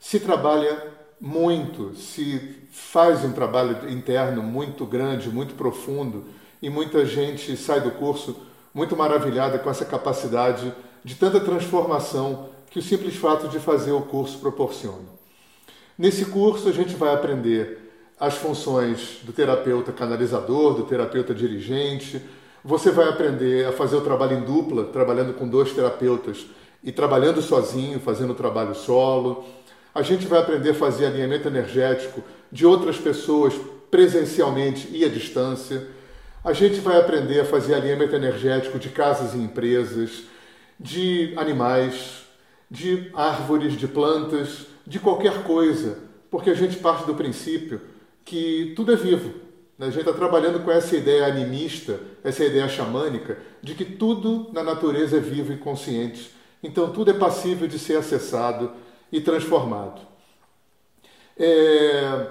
se 0.00 0.18
trabalha 0.18 0.90
muito, 1.20 1.94
se 1.94 2.56
faz 2.72 3.24
um 3.24 3.32
trabalho 3.32 3.88
interno 3.88 4.42
muito 4.42 4.84
grande, 4.84 5.28
muito 5.28 5.54
profundo, 5.54 6.24
e 6.60 6.68
muita 6.68 7.04
gente 7.04 7.56
sai 7.56 7.80
do 7.80 7.92
curso 7.92 8.36
muito 8.74 8.96
maravilhada 8.96 9.58
com 9.58 9.70
essa 9.70 9.84
capacidade 9.84 10.72
de 11.04 11.14
tanta 11.14 11.40
transformação 11.40 12.48
que 12.70 12.78
o 12.78 12.82
simples 12.82 13.16
fato 13.16 13.48
de 13.48 13.58
fazer 13.58 13.92
o 13.92 14.02
curso 14.02 14.38
proporciona. 14.38 15.12
Nesse 15.98 16.24
curso, 16.26 16.68
a 16.68 16.72
gente 16.72 16.94
vai 16.94 17.14
aprender 17.14 17.90
as 18.18 18.34
funções 18.34 19.18
do 19.22 19.32
terapeuta 19.32 19.92
canalizador, 19.92 20.74
do 20.74 20.84
terapeuta 20.84 21.34
dirigente. 21.34 22.22
Você 22.64 22.90
vai 22.90 23.08
aprender 23.08 23.66
a 23.66 23.72
fazer 23.72 23.96
o 23.96 24.00
trabalho 24.00 24.38
em 24.38 24.42
dupla, 24.42 24.84
trabalhando 24.84 25.34
com 25.34 25.46
dois 25.46 25.72
terapeutas 25.72 26.46
e 26.82 26.90
trabalhando 26.90 27.42
sozinho, 27.42 28.00
fazendo 28.00 28.30
o 28.30 28.36
trabalho 28.36 28.74
solo 28.74 29.44
a 29.94 30.02
gente 30.02 30.26
vai 30.26 30.40
aprender 30.40 30.70
a 30.70 30.74
fazer 30.74 31.06
alinhamento 31.06 31.48
energético 31.48 32.22
de 32.50 32.64
outras 32.64 32.96
pessoas 32.96 33.54
presencialmente 33.90 34.88
e 34.90 35.04
à 35.04 35.08
distância. 35.08 35.86
A 36.44 36.52
gente 36.52 36.80
vai 36.80 36.98
aprender 36.98 37.40
a 37.40 37.44
fazer 37.44 37.74
alinhamento 37.74 38.16
energético 38.16 38.76
de 38.76 38.88
casas 38.88 39.32
e 39.34 39.38
empresas, 39.38 40.24
de 40.78 41.32
animais, 41.36 42.24
de 42.68 43.10
árvores, 43.14 43.74
de 43.76 43.86
plantas, 43.86 44.66
de 44.84 44.98
qualquer 44.98 45.44
coisa, 45.44 45.98
porque 46.28 46.50
a 46.50 46.54
gente 46.54 46.78
parte 46.78 47.06
do 47.06 47.14
princípio 47.14 47.80
que 48.24 48.72
tudo 48.74 48.92
é 48.92 48.96
vivo. 48.96 49.34
Né? 49.78 49.86
A 49.86 49.90
gente 49.90 50.00
está 50.00 50.12
trabalhando 50.12 50.64
com 50.64 50.70
essa 50.72 50.96
ideia 50.96 51.26
animista, 51.26 52.00
essa 52.24 52.44
ideia 52.44 52.68
xamânica, 52.68 53.38
de 53.62 53.74
que 53.76 53.84
tudo 53.84 54.50
na 54.52 54.64
natureza 54.64 55.18
é 55.18 55.20
vivo 55.20 55.52
e 55.52 55.58
consciente. 55.58 56.32
Então 56.60 56.92
tudo 56.92 57.12
é 57.12 57.14
passível 57.14 57.68
de 57.68 57.78
ser 57.78 57.96
acessado 57.96 58.72
e 59.12 59.20
transformado. 59.20 60.00
É, 61.36 62.26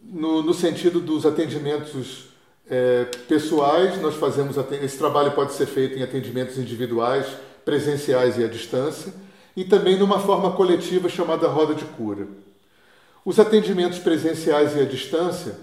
no, 0.00 0.42
no, 0.42 0.54
sentido 0.54 1.00
dos 1.00 1.26
atendimentos 1.26 2.25
é, 2.68 3.04
pessoais, 3.28 4.00
nós 4.00 4.14
fazemos 4.16 4.56
esse 4.82 4.98
trabalho 4.98 5.32
pode 5.32 5.52
ser 5.52 5.66
feito 5.66 5.98
em 5.98 6.02
atendimentos 6.02 6.58
individuais, 6.58 7.26
presenciais 7.64 8.38
e 8.38 8.44
à 8.44 8.48
distância, 8.48 9.12
e 9.56 9.64
também 9.64 9.98
numa 9.98 10.18
forma 10.18 10.52
coletiva 10.52 11.08
chamada 11.08 11.48
roda 11.48 11.74
de 11.74 11.84
cura. 11.84 12.26
Os 13.24 13.38
atendimentos 13.38 13.98
presenciais 13.98 14.76
e 14.76 14.80
à 14.80 14.84
distância 14.84 15.56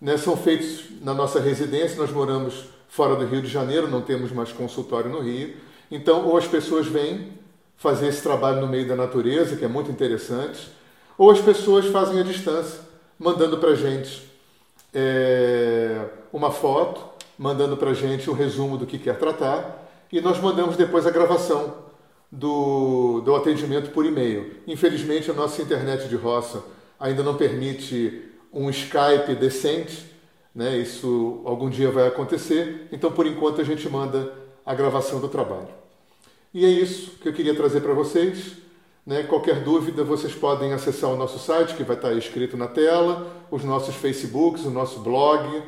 né, 0.00 0.16
são 0.16 0.36
feitos 0.36 0.84
na 1.00 1.14
nossa 1.14 1.40
residência, 1.40 1.96
nós 1.96 2.10
moramos 2.10 2.64
fora 2.88 3.14
do 3.14 3.26
Rio 3.26 3.42
de 3.42 3.48
Janeiro, 3.48 3.88
não 3.88 4.00
temos 4.00 4.32
mais 4.32 4.52
consultório 4.52 5.10
no 5.10 5.20
Rio, 5.20 5.54
então 5.90 6.26
ou 6.26 6.36
as 6.36 6.46
pessoas 6.46 6.86
vêm 6.86 7.32
fazer 7.76 8.08
esse 8.08 8.22
trabalho 8.22 8.60
no 8.60 8.66
meio 8.66 8.88
da 8.88 8.96
natureza, 8.96 9.56
que 9.56 9.64
é 9.64 9.68
muito 9.68 9.90
interessante, 9.90 10.68
ou 11.16 11.30
as 11.30 11.40
pessoas 11.40 11.86
fazem 11.86 12.20
à 12.20 12.22
distância, 12.22 12.80
mandando 13.18 13.58
para 13.58 13.70
a 13.70 13.74
gente 13.74 14.28
é, 14.92 16.04
uma 16.32 16.50
foto, 16.50 17.00
mandando 17.38 17.76
para 17.76 17.90
a 17.90 17.94
gente 17.94 18.30
um 18.30 18.34
resumo 18.34 18.76
do 18.76 18.86
que 18.86 18.98
quer 18.98 19.18
tratar, 19.18 19.88
e 20.10 20.20
nós 20.20 20.40
mandamos 20.40 20.76
depois 20.76 21.06
a 21.06 21.10
gravação 21.10 21.74
do, 22.30 23.20
do 23.20 23.34
atendimento 23.34 23.90
por 23.90 24.04
e-mail. 24.04 24.56
Infelizmente, 24.66 25.30
a 25.30 25.34
nossa 25.34 25.62
internet 25.62 26.08
de 26.08 26.16
roça 26.16 26.62
ainda 26.98 27.22
não 27.22 27.36
permite 27.36 28.22
um 28.52 28.68
Skype 28.70 29.34
decente, 29.38 30.06
né? 30.54 30.76
isso 30.76 31.42
algum 31.44 31.68
dia 31.68 31.90
vai 31.90 32.06
acontecer, 32.06 32.88
então 32.90 33.12
por 33.12 33.26
enquanto 33.26 33.60
a 33.60 33.64
gente 33.64 33.88
manda 33.88 34.32
a 34.64 34.74
gravação 34.74 35.20
do 35.20 35.28
trabalho. 35.28 35.68
E 36.52 36.64
é 36.64 36.68
isso 36.68 37.12
que 37.20 37.28
eu 37.28 37.32
queria 37.32 37.54
trazer 37.54 37.80
para 37.80 37.92
vocês. 37.92 38.56
Né? 39.06 39.22
Qualquer 39.22 39.62
dúvida, 39.62 40.02
vocês 40.02 40.34
podem 40.34 40.72
acessar 40.72 41.10
o 41.10 41.16
nosso 41.16 41.38
site, 41.38 41.74
que 41.74 41.82
vai 41.82 41.96
estar 41.96 42.12
escrito 42.12 42.56
na 42.56 42.66
tela, 42.66 43.26
os 43.50 43.64
nossos 43.64 43.94
Facebooks, 43.94 44.64
o 44.64 44.70
nosso 44.70 45.00
blog. 45.00 45.62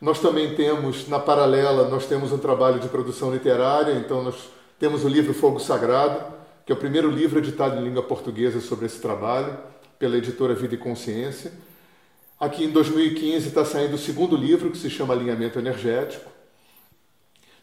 Nós 0.00 0.20
também 0.20 0.54
temos, 0.54 1.08
na 1.08 1.18
paralela, 1.18 1.88
nós 1.88 2.06
temos 2.06 2.30
um 2.32 2.38
trabalho 2.38 2.78
de 2.78 2.88
produção 2.88 3.32
literária, 3.32 3.94
então 3.94 4.22
nós 4.22 4.36
temos 4.78 5.04
o 5.04 5.08
livro 5.08 5.34
Fogo 5.34 5.58
Sagrado, 5.58 6.24
que 6.64 6.70
é 6.70 6.74
o 6.74 6.78
primeiro 6.78 7.10
livro 7.10 7.38
editado 7.40 7.80
em 7.80 7.84
língua 7.84 8.02
portuguesa 8.02 8.60
sobre 8.60 8.86
esse 8.86 9.00
trabalho, 9.00 9.58
pela 9.98 10.16
editora 10.16 10.54
Vida 10.54 10.76
e 10.76 10.78
Consciência. 10.78 11.52
Aqui 12.38 12.62
em 12.62 12.70
2015 12.70 13.48
está 13.48 13.64
saindo 13.64 13.94
o 13.94 13.98
segundo 13.98 14.36
livro, 14.36 14.70
que 14.70 14.78
se 14.78 14.88
chama 14.88 15.14
Alinhamento 15.14 15.58
Energético. 15.58 16.30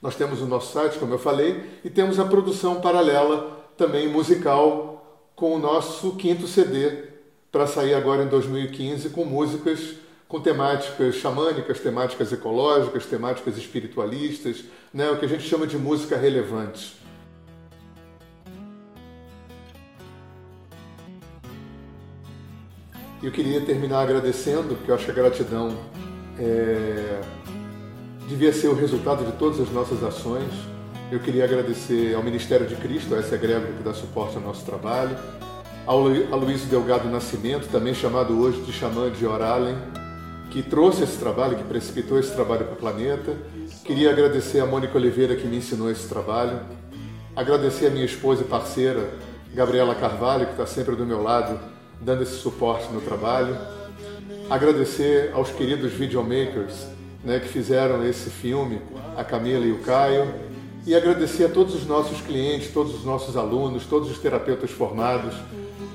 Nós 0.02 0.16
temos 0.16 0.42
o 0.42 0.46
nosso 0.46 0.74
site, 0.74 1.00
como 1.00 1.14
eu 1.14 1.20
falei, 1.20 1.64
e 1.86 1.90
temos 1.90 2.20
a 2.20 2.26
produção 2.26 2.82
paralela 2.82 3.64
também 3.78 4.10
musical 4.10 5.24
com 5.36 5.56
o 5.56 5.60
nosso 5.60 6.18
quinto 6.18 6.48
CD, 6.48 7.06
para 7.50 7.66
sair 7.66 7.94
agora 7.94 8.24
em 8.24 8.28
2015 8.28 9.10
com 9.10 9.24
músicas 9.24 9.96
com 10.28 10.40
temáticas 10.40 11.16
xamânicas, 11.16 11.80
temáticas 11.80 12.32
ecológicas, 12.32 13.06
temáticas 13.06 13.58
espiritualistas, 13.58 14.64
né, 14.94 15.10
o 15.10 15.18
que 15.18 15.26
a 15.26 15.30
gente 15.30 15.44
chama 15.44 15.68
de 15.68 15.78
música 15.78 16.18
relevante. 16.18 16.98
Eu 23.22 23.32
queria 23.32 23.62
terminar 23.62 24.02
agradecendo, 24.02 24.76
porque 24.76 24.92
eu 24.92 24.96
acho 24.96 25.06
que 25.06 25.12
a 25.12 25.14
gratidão 25.14 25.76
é, 26.38 27.22
devia 28.28 28.54
ser 28.54 28.68
o 28.68 28.76
resultado 28.76 29.26
de 29.26 29.32
todas 29.38 29.60
as 29.60 29.70
nossas 29.72 30.04
ações. 30.04 30.52
Eu 31.12 31.20
queria 31.20 31.44
agradecer 31.44 32.16
ao 32.16 32.22
Ministério 32.22 32.68
de 32.68 32.76
Cristo, 32.76 33.16
a 33.16 33.20
essa 33.20 33.36
egrégora 33.36 33.72
que 33.74 33.84
dá 33.84 33.94
suporte 33.94 34.36
ao 34.36 34.42
nosso 34.42 34.66
trabalho, 34.66 35.18
ao 35.88 36.00
Luiz 36.00 36.66
Delgado 36.66 37.08
Nascimento, 37.10 37.68
também 37.72 37.94
chamado 37.94 38.40
hoje 38.40 38.62
de 38.62 38.74
Xamã 38.74 39.10
de 39.12 39.26
Oralen, 39.26 39.76
que 40.56 40.64
trouxe 40.64 41.04
esse 41.04 41.18
trabalho, 41.18 41.58
que 41.58 41.66
precipitou 41.66 42.18
esse 42.18 42.32
trabalho 42.32 42.64
para 42.64 42.76
o 42.76 42.78
planeta. 42.78 43.36
Queria 43.84 44.10
agradecer 44.10 44.62
a 44.62 44.66
Mônica 44.66 44.98
Oliveira, 44.98 45.36
que 45.36 45.46
me 45.46 45.58
ensinou 45.58 45.92
esse 45.92 46.08
trabalho. 46.08 46.62
Agradecer 47.36 47.88
a 47.88 47.90
minha 47.90 48.06
esposa 48.06 48.42
e 48.42 48.46
parceira, 48.46 49.10
Gabriela 49.54 49.94
Carvalho, 49.94 50.46
que 50.46 50.54
está 50.54 50.66
sempre 50.66 50.96
do 50.96 51.06
meu 51.06 51.22
lado 51.22 51.60
dando 52.00 52.24
esse 52.24 52.38
suporte 52.38 52.88
no 52.94 53.02
trabalho. 53.02 53.54
Agradecer 54.50 55.32
aos 55.34 55.50
queridos 55.50 55.92
videomakers 55.92 56.88
né, 57.22 57.38
que 57.38 57.50
fizeram 57.50 58.08
esse 58.08 58.30
filme, 58.30 58.80
a 59.18 59.26
Camila 59.26 59.66
e 59.66 59.74
o 59.74 59.80
Caio. 59.80 60.34
E 60.88 60.96
agradecer 60.96 61.48
a 61.48 61.50
todos 61.50 61.76
os 61.76 61.86
nossos 61.86 62.22
clientes, 62.22 62.72
todos 62.72 62.96
os 62.96 63.04
nossos 63.04 63.36
alunos, 63.36 63.86
todos 63.86 64.10
os 64.10 64.20
terapeutas 64.20 64.72
formados 64.72 65.36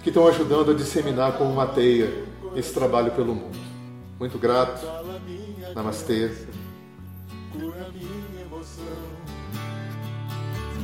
que 0.02 0.11
estão 0.11 0.28
ajudando 0.28 0.72
a 0.72 0.74
disseminar 0.74 1.38
como 1.38 1.50
uma 1.50 1.66
teia 1.66 2.12
esse 2.54 2.74
trabalho 2.74 3.12
pelo 3.12 3.34
mundo. 3.34 3.69
Muito 4.20 4.38
grato. 4.38 4.86
Namastê. 5.74 6.30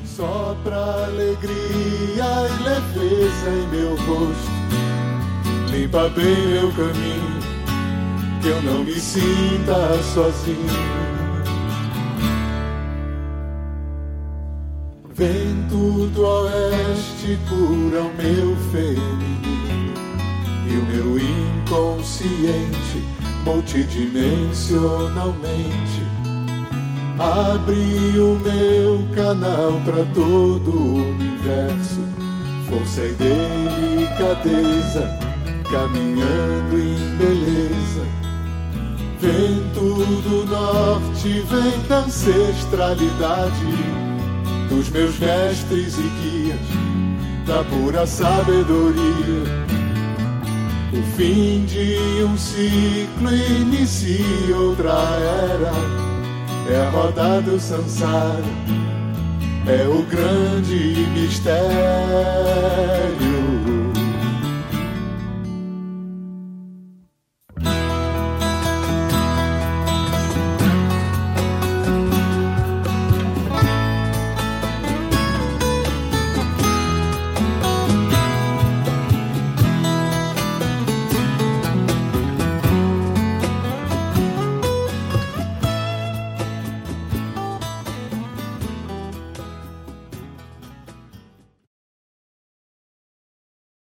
Só 0.05 0.57
pra 0.65 1.05
alegria 1.05 2.25
e 2.49 2.63
leveza 2.65 3.51
em 3.51 3.69
meu 3.69 3.95
rosto 3.95 4.57
limpa 5.77 6.09
bem 6.09 6.47
meu 6.49 6.73
caminho, 6.73 7.41
que 8.41 8.49
eu 8.49 8.63
não 8.63 8.83
me 8.83 8.95
sinta 8.95 10.03
sozinho. 10.15 10.57
Vento 15.13 16.09
do 16.09 16.23
oeste 16.27 17.39
cura 17.49 18.03
o 18.03 18.15
meu 18.15 18.57
feminino 18.73 19.95
e 20.67 20.77
o 20.79 20.83
meu 20.85 21.19
inconsciente 21.19 22.86
multidimensionalmente 23.47 26.03
abre 27.17 28.19
o 28.19 28.37
meu 28.41 29.07
canal 29.15 29.81
para 29.85 30.05
todo 30.13 30.71
o 30.71 30.97
universo. 30.97 32.05
Força 32.69 33.03
e 33.03 33.15
delicadeza 33.15 35.09
caminhando 35.71 36.77
em 36.77 36.99
beleza. 37.17 38.05
Vento 39.21 40.05
do 40.23 40.45
norte 40.47 41.45
vem 41.49 41.79
da 41.89 42.01
ancestralidade 42.01 43.67
dos 44.69 44.91
meus 44.91 45.17
mestres 45.19 45.97
e 45.97 46.11
guias, 46.21 46.61
da 47.47 47.65
pura 47.65 48.07
sabedoria. 48.07 49.66
O 50.93 51.03
fim 51.17 51.65
de 51.67 51.99
um 52.23 52.37
ciclo 52.37 53.35
inicia 53.35 54.57
outra 54.57 54.93
era, 54.93 55.73
é 56.71 56.87
a 56.87 56.91
roda 56.91 57.41
do 57.43 57.59
samsara, 57.59 58.43
é 59.67 59.89
o 59.89 60.03
grande 60.05 61.07
mistério 61.13 62.57